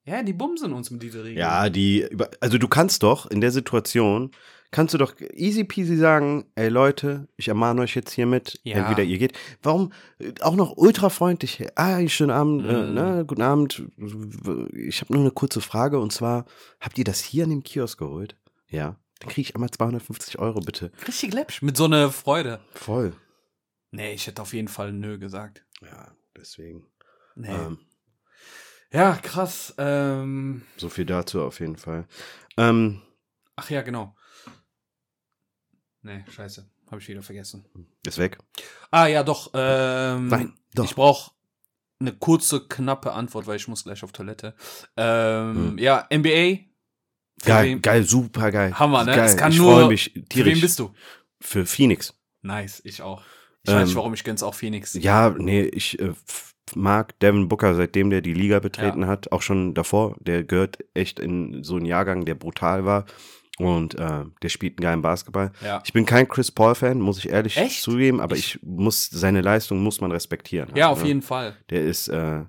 [0.06, 1.40] ja, die bumsen uns mit dieser Regel.
[1.40, 4.32] Ja, die, über- also du kannst doch in der Situation,
[4.72, 8.78] kannst du doch easy peasy sagen, ey Leute, ich ermahne euch jetzt hiermit, Ja.
[8.78, 9.38] entweder ihr geht.
[9.62, 12.94] Warum äh, auch noch ultra freundlich, ah, schönen Abend, äh, Mhm.
[12.94, 13.84] ne, guten Abend.
[14.74, 16.46] Ich habe nur eine kurze Frage und zwar,
[16.80, 18.36] habt ihr das hier an dem Kiosk geholt?
[18.70, 18.96] Ja.
[19.20, 20.92] Dann kriege ich einmal 250 Euro, bitte.
[21.08, 21.62] Richtig läppsch.
[21.62, 22.60] Mit so einer Freude.
[22.74, 23.14] Voll.
[23.92, 25.64] Nee, ich hätte auf jeden Fall nö gesagt.
[25.84, 26.88] Ja, deswegen.
[27.36, 27.50] Nee.
[27.50, 27.78] Ähm,
[28.94, 29.74] Ja, krass.
[29.78, 32.08] Ähm, so viel dazu auf jeden Fall.
[32.58, 33.02] Ähm,
[33.56, 34.16] ach ja, genau.
[36.02, 36.70] Nee, scheiße.
[36.90, 37.66] Habe ich wieder vergessen.
[38.06, 38.38] ist weg.
[38.90, 39.52] Ah, ja, doch.
[39.54, 40.84] Ähm, Nein, doch.
[40.86, 41.32] Ich brauche
[42.00, 44.56] eine kurze, knappe Antwort, weil ich muss gleich auf Toilette.
[44.98, 45.78] Ähm, Hm.
[45.78, 46.66] Ja, NBA.
[47.40, 48.78] Für Geil, wen- geil, super geil.
[48.78, 49.16] Hammer, ne?
[49.16, 49.26] Geil.
[49.26, 50.54] Es kann ich nur- freue mich Für tierisch.
[50.56, 50.94] wen bist du?
[51.40, 52.14] Für Phoenix.
[52.42, 53.24] Nice, ich auch.
[53.64, 54.94] Ich weiß nicht, Ähm, warum ich gönn's auch Phoenix.
[54.96, 56.14] Ja, nee, ich äh,
[56.76, 60.16] mag Devin Booker, seitdem der die Liga betreten hat, auch schon davor.
[60.20, 63.06] Der gehört echt in so einen Jahrgang, der brutal war.
[63.60, 65.52] Und äh, der spielt einen geilen Basketball.
[65.64, 65.84] Ja.
[65.86, 67.84] Ich bin kein Chris Paul-Fan, muss ich ehrlich Echt?
[67.84, 70.70] zugeben, aber Ich- ich, muss, seine Leistung muss man respektieren.
[70.76, 71.08] Ja, halt, auf ne?
[71.10, 71.56] jeden Fall.
[71.70, 72.44] Der ist, äh,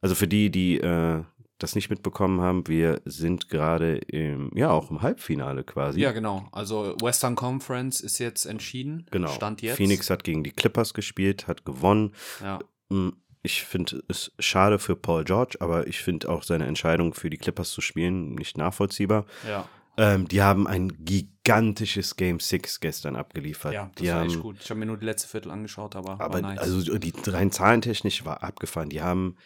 [0.00, 1.22] also für die, die äh,
[1.58, 6.00] das nicht mitbekommen haben, wir sind gerade im, ja, auch im Halbfinale quasi.
[6.00, 6.46] Ja, genau.
[6.52, 9.06] Also Western Conference ist jetzt entschieden.
[9.10, 9.28] genau.
[9.28, 9.76] Stand jetzt.
[9.76, 12.12] Phoenix hat gegen die Clippers gespielt, hat gewonnen.
[12.40, 12.60] Ja.
[12.88, 13.10] Mm,
[13.46, 17.36] Ich finde es schade für Paul George, aber ich finde auch seine Entscheidung für die
[17.38, 19.24] Clippers zu spielen nicht nachvollziehbar.
[19.48, 23.72] Ja, Ähm, die haben ein gigantisches Game 6 gestern abgeliefert.
[23.72, 24.56] ja, das die war haben, echt gut.
[24.60, 26.58] Ich habe mir nur die letzte Viertel angeschaut, aber, Aber war nice.
[26.58, 28.88] also die rein zahlentechnisch war abgefahren.
[28.90, 29.36] Die haben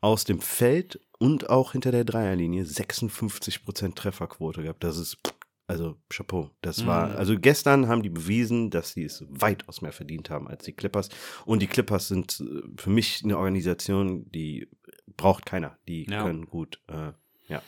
[0.00, 4.84] aus dem Feld und auch hinter der Dreierlinie 56% Trefferquote gehabt.
[4.84, 5.18] Das ist
[5.66, 6.50] also Chapeau.
[6.60, 7.16] Das war Mhm.
[7.16, 11.08] also gestern haben die bewiesen, dass sie es weitaus mehr verdient haben als die Clippers
[11.46, 14.68] und die Clippers sind äh, für mich eine Organisation, die
[15.16, 15.78] braucht keiner.
[15.88, 16.22] Die Ja.
[16.22, 17.12] können gut äh,
[17.48, 17.62] ja.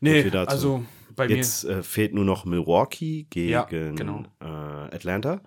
[0.00, 0.84] nee, also
[1.16, 4.24] bei Jetzt äh, fehlt nur noch Milwaukee gegen Ja, genau.
[4.40, 5.42] äh, Atlanta.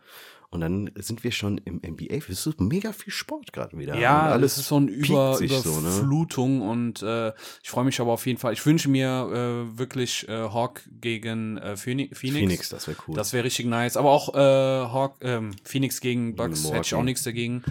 [0.54, 2.16] Und dann sind wir schon im NBA.
[2.30, 3.98] Es ist mega viel Sport gerade wieder.
[3.98, 5.90] ja, Und alles ist so eine Über, sich so, ne?
[5.90, 7.30] Überflutung und äh,
[7.64, 8.54] ich freue mich aber auf jeden Fall.
[8.54, 12.20] Ich wünsche mir äh, wirklich äh, Hawk gegen äh, Phoenix.
[12.20, 12.70] Phoenix.
[12.70, 13.16] Das wäre cool.
[13.16, 13.98] Das wäre richtig nice.
[13.98, 16.78] Aber auch äh, Hawk, ähm, Phoenix gegen Bucks Milwaukee.
[16.78, 17.64] hätte ich auch nichts dagegen.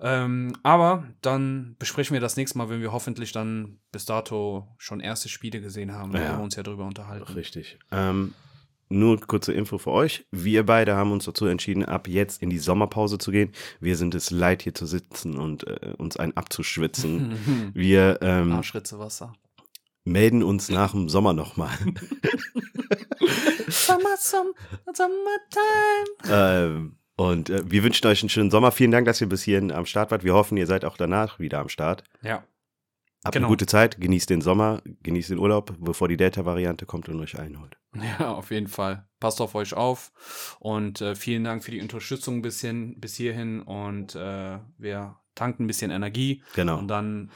[0.00, 5.00] Ähm, aber dann besprechen wir das nächste Mal, wenn wir hoffentlich dann bis dato schon
[5.00, 6.12] erste Spiele gesehen haben.
[6.12, 6.36] Ja.
[6.38, 7.32] wir uns ja drüber unterhalten.
[7.32, 7.78] Richtig.
[7.90, 8.34] Ähm,
[8.92, 10.24] nur kurze Info für euch.
[10.30, 13.52] Wir beide haben uns dazu entschieden, ab jetzt in die Sommerpause zu gehen.
[13.80, 17.70] Wir sind es leid, hier zu sitzen und äh, uns einen abzuschwitzen.
[17.74, 19.32] Wir ähm, Arschritze Wasser.
[20.04, 21.70] melden uns nach dem Sommer nochmal.
[23.68, 24.52] Summer, summer,
[24.92, 26.28] summertime.
[26.30, 28.72] ähm, und äh, wir wünschen euch einen schönen Sommer.
[28.72, 30.24] Vielen Dank, dass ihr bis hierhin am Start wart.
[30.24, 32.04] Wir hoffen, ihr seid auch danach wieder am Start.
[32.22, 32.42] Ja,
[33.24, 33.46] Habt genau.
[33.46, 37.38] eine gute Zeit, genießt den Sommer, genießt den Urlaub, bevor die Delta-Variante kommt und euch
[37.38, 37.76] einholt.
[38.18, 39.06] Ja, auf jeden Fall.
[39.20, 43.60] Passt auf euch auf und äh, vielen Dank für die Unterstützung bis, hin, bis hierhin
[43.60, 46.42] und äh, wir tanken ein bisschen Energie.
[46.54, 46.78] Genau.
[46.78, 47.30] Und dann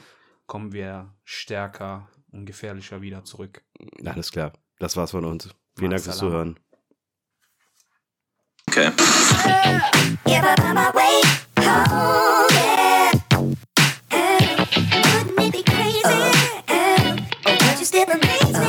[0.47, 3.63] kommen wir stärker und gefährlicher wieder zurück.
[4.03, 4.53] Alles klar.
[4.79, 5.49] Das war's von uns.
[5.77, 6.59] Vielen Dank fürs Zuhören.
[8.67, 8.91] Okay.
[16.07, 16.56] see.